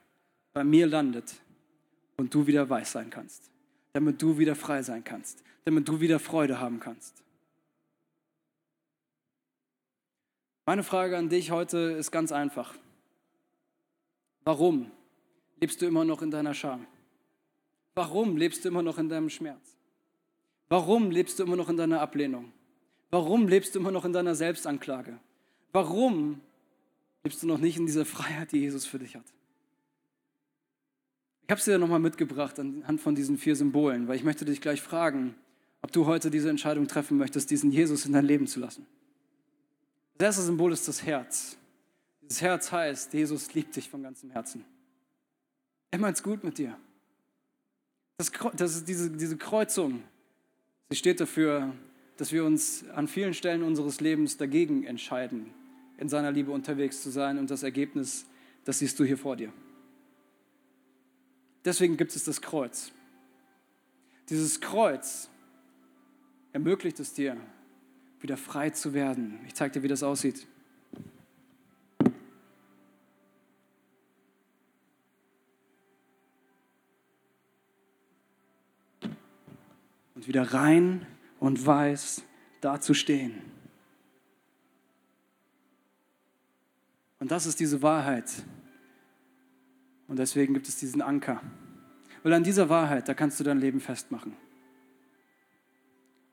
bei 0.53 0.65
mir 0.65 0.87
landet 0.87 1.35
und 2.17 2.35
du 2.35 2.47
wieder 2.47 2.69
weiß 2.69 2.93
sein 2.93 3.11
kannst, 3.11 3.51
damit 3.93 4.23
du 4.23 4.39
wieder 4.39 4.55
frei 4.55 4.83
sein 4.83 5.03
kannst, 5.03 5.43
damit 5.65 5.89
du 5.89 6.01
wieder 6.01 6.19
Freude 6.19 6.61
haben 6.61 6.81
kannst. 6.81 7.23
Meine 10.67 10.83
Frage 10.83 11.19
an 11.19 11.29
dich 11.29 11.51
heute 11.51 11.79
ist 11.79 12.11
ganz 12.11 12.33
einfach. 12.33 12.75
Warum 14.45 14.91
lebst 15.61 15.83
du 15.83 15.87
immer 15.87 16.05
noch 16.05 16.23
in 16.23 16.31
deiner 16.31 16.55
Scham? 16.55 16.87
Warum 17.95 18.37
lebst 18.37 18.65
du 18.65 18.69
immer 18.69 18.83
noch 18.83 18.99
in 18.99 19.09
deinem 19.09 19.31
Schmerz? 19.31 19.77
Warum 20.69 21.11
lebst 21.11 21.39
du 21.39 21.45
immer 21.45 21.57
noch 21.57 21.69
in 21.69 21.77
deiner 21.77 22.01
Ablehnung? 22.01 22.53
Warum 23.15 23.47
lebst 23.47 23.73
du 23.77 23.79
immer 23.79 23.93
noch 23.93 24.05
in 24.05 24.13
deiner 24.13 24.35
Selbstanklage? 24.35 25.21
Warum 25.73 26.41
lebst 27.23 27.45
du 27.45 27.47
noch 27.47 27.59
nicht 27.59 27.77
in 27.77 27.87
dieser 27.87 28.05
Freiheit, 28.05 28.51
die 28.51 28.59
Jesus 28.59 28.87
für 28.87 28.99
dich 28.99 29.15
hat? 29.15 29.23
Ich 31.45 31.51
habe 31.53 31.61
es 31.61 31.65
dir 31.65 31.79
nochmal 31.79 32.01
mitgebracht 32.01 32.59
anhand 32.59 33.01
von 33.01 33.15
diesen 33.15 33.39
vier 33.39 33.55
Symbolen, 33.55 34.09
weil 34.09 34.17
ich 34.17 34.25
möchte 34.25 34.45
dich 34.45 34.61
gleich 34.61 34.83
fragen, 34.83 35.37
ob 35.81 35.93
du 35.93 36.07
heute 36.07 36.29
diese 36.29 36.51
Entscheidung 36.51 36.89
treffen 36.89 37.17
möchtest, 37.17 37.53
diesen 37.53 37.71
Jesus 37.71 38.05
in 38.05 38.15
dein 38.15 38.25
Leben 38.25 38.49
zu 38.49 38.59
lassen. 38.59 38.85
Das 40.19 40.31
erste 40.31 40.43
Symbol 40.43 40.73
ist 40.73 40.89
das 40.89 41.05
Herz. 41.05 41.57
Dieses 42.23 42.43
Herz 42.43 42.73
heißt, 42.73 43.15
Jesus 43.15 43.55
liebt 43.55 43.77
dich 43.77 43.89
von 43.89 44.03
ganzem 44.03 44.31
Herzen. 44.31 44.65
Er 45.93 46.01
meint 46.01 46.17
es 46.17 46.23
gut 46.25 46.43
mit 46.43 46.59
dir. 46.59 46.77
Das, 48.17 48.33
das 48.57 48.75
ist 48.75 48.89
diese, 48.89 49.09
diese 49.09 49.37
Kreuzung. 49.37 50.03
Sie 50.91 50.97
steht 50.97 51.21
dafür, 51.21 51.73
dass 52.17 52.33
wir 52.33 52.45
uns 52.45 52.89
an 52.91 53.09
vielen 53.09 53.35
Stellen 53.35 53.63
unseres 53.63 54.01
Lebens 54.01 54.37
dagegen 54.37 54.85
entscheiden, 54.85 55.53
in 55.99 56.09
seiner 56.09 56.31
Liebe 56.31 56.53
unterwegs 56.53 57.03
zu 57.03 57.11
sein 57.11 57.39
und 57.39 57.51
das 57.51 57.63
Ergebnis, 57.63 58.27
das 58.65 58.79
siehst 58.79 58.99
du 58.99 59.05
hier 59.05 59.19
vor 59.19 59.37
dir. 59.37 59.53
Deswegen 61.65 61.97
gibt 61.97 62.15
es 62.15 62.25
das 62.25 62.41
Kreuz. 62.41 62.93
Dieses 64.29 64.61
Kreuz 64.61 65.29
ermöglicht 66.53 67.01
es 67.01 67.13
dir, 67.15 67.37
wieder 68.21 68.37
frei 68.37 68.71
zu 68.71 68.95
werden. 68.95 69.41
Ich 69.47 69.55
zeige 69.55 69.73
dir, 69.73 69.83
wie 69.83 69.89
das 69.89 70.03
aussieht. 70.03 70.47
Und 80.15 80.29
wieder 80.29 80.55
rein 80.55 81.07
und 81.45 81.67
weiß, 81.67 82.23
dazustehen. 82.63 83.35
Und 87.21 87.31
das 87.31 87.45
ist 87.45 87.61
diese 87.61 87.83
Wahrheit. 87.83 88.33
Und 90.09 90.19
deswegen 90.19 90.55
gibt 90.55 90.69
es 90.69 90.79
diesen 90.79 91.03
Anker. 91.03 91.43
Weil 92.23 92.33
an 92.33 92.45
dieser 92.45 92.71
Wahrheit, 92.71 93.11
da 93.11 93.13
kannst 93.13 93.39
du 93.41 93.45
dein 93.45 93.61
Leben 93.61 93.81
festmachen. 93.81 94.33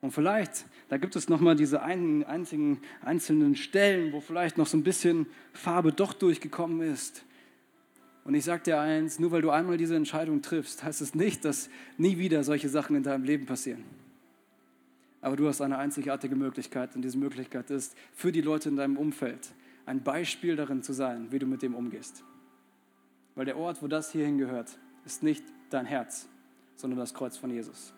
Und 0.00 0.12
vielleicht, 0.12 0.64
da 0.88 0.96
gibt 0.96 1.14
es 1.14 1.28
nochmal 1.28 1.56
diese 1.56 1.82
ein, 1.82 2.24
einzigen 2.24 2.80
einzelnen 3.02 3.54
Stellen, 3.54 4.14
wo 4.14 4.20
vielleicht 4.20 4.56
noch 4.56 4.66
so 4.66 4.78
ein 4.78 4.82
bisschen 4.82 5.26
Farbe 5.52 5.92
doch 5.92 6.14
durchgekommen 6.14 6.80
ist. 6.90 7.22
Und 8.24 8.32
ich 8.32 8.44
sage 8.44 8.62
dir 8.62 8.80
eins, 8.80 9.18
nur 9.18 9.30
weil 9.30 9.42
du 9.42 9.50
einmal 9.50 9.76
diese 9.76 9.94
Entscheidung 9.94 10.40
triffst, 10.40 10.82
heißt 10.82 11.02
es 11.02 11.14
nicht, 11.14 11.44
dass 11.44 11.68
nie 11.98 12.16
wieder 12.16 12.44
solche 12.44 12.70
Sachen 12.70 12.96
in 12.96 13.02
deinem 13.02 13.24
Leben 13.24 13.44
passieren. 13.44 13.84
Aber 15.22 15.36
du 15.36 15.48
hast 15.48 15.62
eine 15.62 15.78
einzigartige 15.78 16.36
Möglichkeit 16.36 16.94
und 16.94 17.02
diese 17.02 17.16
Möglichkeit 17.16 17.70
ist, 17.70 17.96
für 18.12 18.32
die 18.32 18.40
Leute 18.40 18.68
in 18.68 18.76
deinem 18.76 18.98
Umfeld 18.98 19.52
ein 19.86 20.02
Beispiel 20.02 20.56
darin 20.56 20.82
zu 20.82 20.92
sein, 20.92 21.30
wie 21.30 21.38
du 21.38 21.46
mit 21.46 21.62
dem 21.62 21.74
umgehst. 21.74 22.22
Weil 23.34 23.46
der 23.46 23.56
Ort, 23.56 23.82
wo 23.82 23.86
das 23.86 24.12
hierhin 24.12 24.36
gehört, 24.36 24.76
ist 25.06 25.22
nicht 25.22 25.44
dein 25.70 25.86
Herz, 25.86 26.28
sondern 26.76 26.98
das 26.98 27.14
Kreuz 27.14 27.36
von 27.36 27.50
Jesus. 27.50 27.94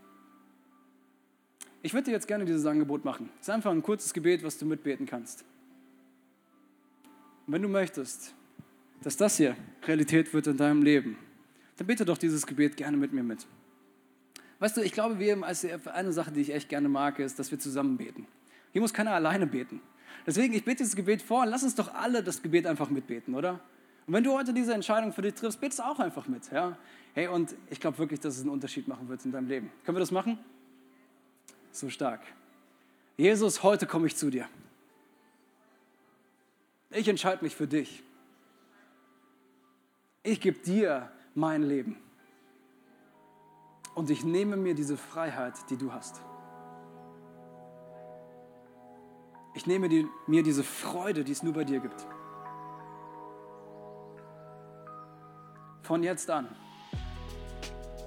Ich 1.83 1.93
würde 1.93 2.05
dir 2.05 2.13
jetzt 2.13 2.29
gerne 2.29 2.45
dieses 2.45 2.65
Angebot 2.67 3.05
machen. 3.05 3.29
Es 3.41 3.49
ist 3.49 3.55
einfach 3.55 3.71
ein 3.71 3.83
kurzes 3.83 4.15
Gebet, 4.15 4.43
was 4.43 4.59
du 4.59 4.67
mitbeten 4.67 5.07
kannst. 5.07 5.45
Und 7.47 7.55
wenn 7.55 7.63
du 7.63 7.69
möchtest, 7.69 8.35
dass 9.03 9.17
das 9.17 9.37
hier 9.37 9.57
Realität 9.87 10.33
wird 10.33 10.47
in 10.47 10.57
deinem 10.57 10.83
Leben, 10.83 11.19
dann 11.77 11.87
bete 11.87 12.05
doch 12.05 12.17
dieses 12.17 12.47
Gebet 12.47 12.77
gerne 12.77 12.97
mit 12.97 13.13
mir 13.13 13.23
mit. 13.23 13.47
Weißt 14.65 14.79
du, 14.79 14.81
ich 14.81 14.93
glaube, 14.93 15.19
wir 15.19 15.35
im 15.35 15.45
ICF, 15.45 15.89
eine 15.89 16.11
Sache, 16.15 16.33
die 16.33 16.41
ich 16.41 16.51
echt 16.51 16.71
gerne 16.71 16.89
mag, 16.89 17.19
ist, 17.19 17.39
dass 17.39 17.51
wir 17.51 17.59
zusammen 17.59 17.99
beten. 17.99 18.27
Hier 18.73 18.81
muss 18.81 18.95
keiner 18.95 19.13
alleine 19.13 19.47
beten. 19.47 19.79
Deswegen, 20.27 20.55
ich 20.55 20.65
bete 20.65 20.79
dieses 20.79 20.97
Gebet 20.97 21.21
vor 21.21 21.43
und 21.43 21.49
lass 21.49 21.63
uns 21.63 21.75
doch 21.75 21.93
alle 21.93 22.23
das 22.23 22.41
Gebet 22.41 22.67
einfach 22.67 22.89
mitbeten, 22.89 23.35
oder? 23.35 23.61
Und 24.07 24.15
wenn 24.15 24.25
du 24.25 24.33
heute 24.33 24.55
diese 24.55 24.73
Entscheidung 24.73 25.13
für 25.13 25.21
dich 25.21 25.35
triffst, 25.35 25.61
betest 25.61 25.83
auch 25.83 25.99
einfach 25.99 26.29
mit. 26.29 26.51
Ja? 26.51 26.79
Hey, 27.13 27.27
und 27.27 27.55
ich 27.69 27.79
glaube 27.79 27.99
wirklich, 27.99 28.21
dass 28.21 28.37
es 28.37 28.41
einen 28.41 28.49
Unterschied 28.49 28.89
machen 28.89 29.07
wird 29.07 29.23
in 29.27 29.33
deinem 29.33 29.49
Leben. 29.49 29.71
Können 29.85 29.97
wir 29.97 30.01
das 30.01 30.11
machen? 30.11 30.39
So 31.71 31.91
stark. 31.91 32.23
Jesus, 33.19 33.63
heute 33.63 33.87
komme 33.87 34.07
ich 34.07 34.17
zu 34.17 34.31
dir. 34.31 34.49
Ich 36.89 37.07
entscheide 37.07 37.45
mich 37.45 37.55
für 37.55 37.67
dich. 37.67 38.03
Ich 40.23 40.41
gebe 40.41 40.59
dir 40.61 41.11
mein 41.35 41.63
Leben 41.65 41.99
und 43.95 44.11
ich 44.11 44.25
nehme 44.25 44.57
mir 44.57 44.75
diese 44.75 44.97
Freiheit, 44.97 45.55
die 45.71 45.77
du 45.77 45.93
hast. 45.93 46.21
Ich 49.55 49.67
nehme 49.67 49.89
die, 49.89 50.07
mir 50.27 50.43
diese 50.43 50.65
Freude, 50.65 51.23
die 51.23 51.33
es 51.33 51.43
nur 51.43 51.53
bei 51.53 51.65
dir 51.65 51.81
gibt. 51.81 52.07
Von 55.83 56.03
jetzt 56.03 56.29
an 56.31 56.49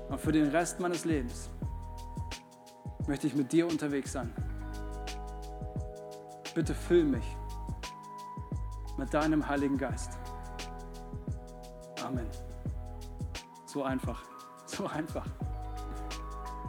und 0.10 0.20
für 0.20 0.32
den 0.32 0.50
Rest 0.50 0.80
meines 0.80 1.06
Lebens 1.06 1.50
möchte 3.08 3.28
ich 3.28 3.36
mit 3.36 3.52
dir 3.52 3.68
unterwegs 3.68 4.12
sein. 4.12 4.34
Bitte 6.54 6.74
füll 6.74 7.06
mich 7.06 7.38
mit 8.98 9.14
deinem 9.14 9.48
Heiligen 9.48 9.78
Geist. 9.78 10.18
Amen. 12.04 12.28
So 13.66 13.84
einfach, 13.84 14.24
so 14.66 14.88
einfach. 14.88 15.28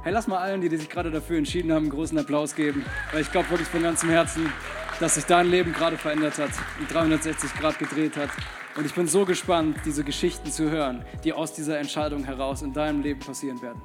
Hey, 0.08 0.14
lass 0.14 0.26
mal 0.26 0.38
allen, 0.38 0.62
die, 0.62 0.70
die 0.70 0.78
sich 0.78 0.88
gerade 0.88 1.10
dafür 1.10 1.36
entschieden 1.36 1.70
haben, 1.70 1.82
einen 1.82 1.90
großen 1.90 2.16
Applaus 2.16 2.54
geben, 2.54 2.82
weil 3.12 3.20
ich 3.20 3.30
glaube 3.30 3.50
wirklich 3.50 3.68
von 3.68 3.82
ganzem 3.82 4.08
Herzen, 4.08 4.50
dass 5.00 5.16
sich 5.16 5.26
dein 5.26 5.50
Leben 5.50 5.74
gerade 5.74 5.98
verändert 5.98 6.38
hat 6.38 6.48
und 6.80 6.90
360 6.90 7.52
Grad 7.52 7.78
gedreht 7.78 8.16
hat. 8.16 8.30
Und 8.74 8.86
ich 8.86 8.94
bin 8.94 9.06
so 9.06 9.26
gespannt, 9.26 9.76
diese 9.84 10.04
Geschichten 10.04 10.50
zu 10.50 10.70
hören, 10.70 11.04
die 11.24 11.34
aus 11.34 11.52
dieser 11.52 11.78
Entscheidung 11.78 12.24
heraus 12.24 12.62
in 12.62 12.72
deinem 12.72 13.02
Leben 13.02 13.20
passieren 13.20 13.60
werden. 13.60 13.82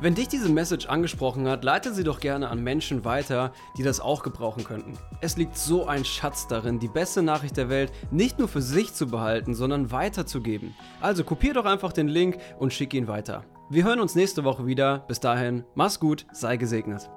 Wenn 0.00 0.14
dich 0.14 0.28
diese 0.28 0.48
Message 0.48 0.86
angesprochen 0.86 1.46
hat, 1.46 1.62
leite 1.62 1.92
sie 1.92 2.04
doch 2.04 2.18
gerne 2.18 2.48
an 2.48 2.62
Menschen 2.62 3.04
weiter, 3.04 3.52
die 3.76 3.82
das 3.82 4.00
auch 4.00 4.22
gebrauchen 4.22 4.64
könnten. 4.64 4.94
Es 5.20 5.36
liegt 5.36 5.58
so 5.58 5.86
ein 5.86 6.06
Schatz 6.06 6.48
darin, 6.48 6.78
die 6.78 6.88
beste 6.88 7.22
Nachricht 7.22 7.58
der 7.58 7.68
Welt 7.68 7.92
nicht 8.10 8.38
nur 8.38 8.48
für 8.48 8.62
sich 8.62 8.94
zu 8.94 9.08
behalten, 9.08 9.54
sondern 9.54 9.90
weiterzugeben. 9.90 10.74
Also 11.02 11.24
kopier 11.24 11.52
doch 11.52 11.66
einfach 11.66 11.92
den 11.92 12.08
Link 12.08 12.38
und 12.58 12.72
schick 12.72 12.94
ihn 12.94 13.06
weiter. 13.06 13.44
Wir 13.68 13.82
hören 13.82 13.98
uns 13.98 14.14
nächste 14.14 14.44
Woche 14.44 14.64
wieder. 14.66 15.00
Bis 15.08 15.18
dahin, 15.18 15.64
mach's 15.74 15.98
gut, 15.98 16.24
sei 16.30 16.56
gesegnet. 16.56 17.10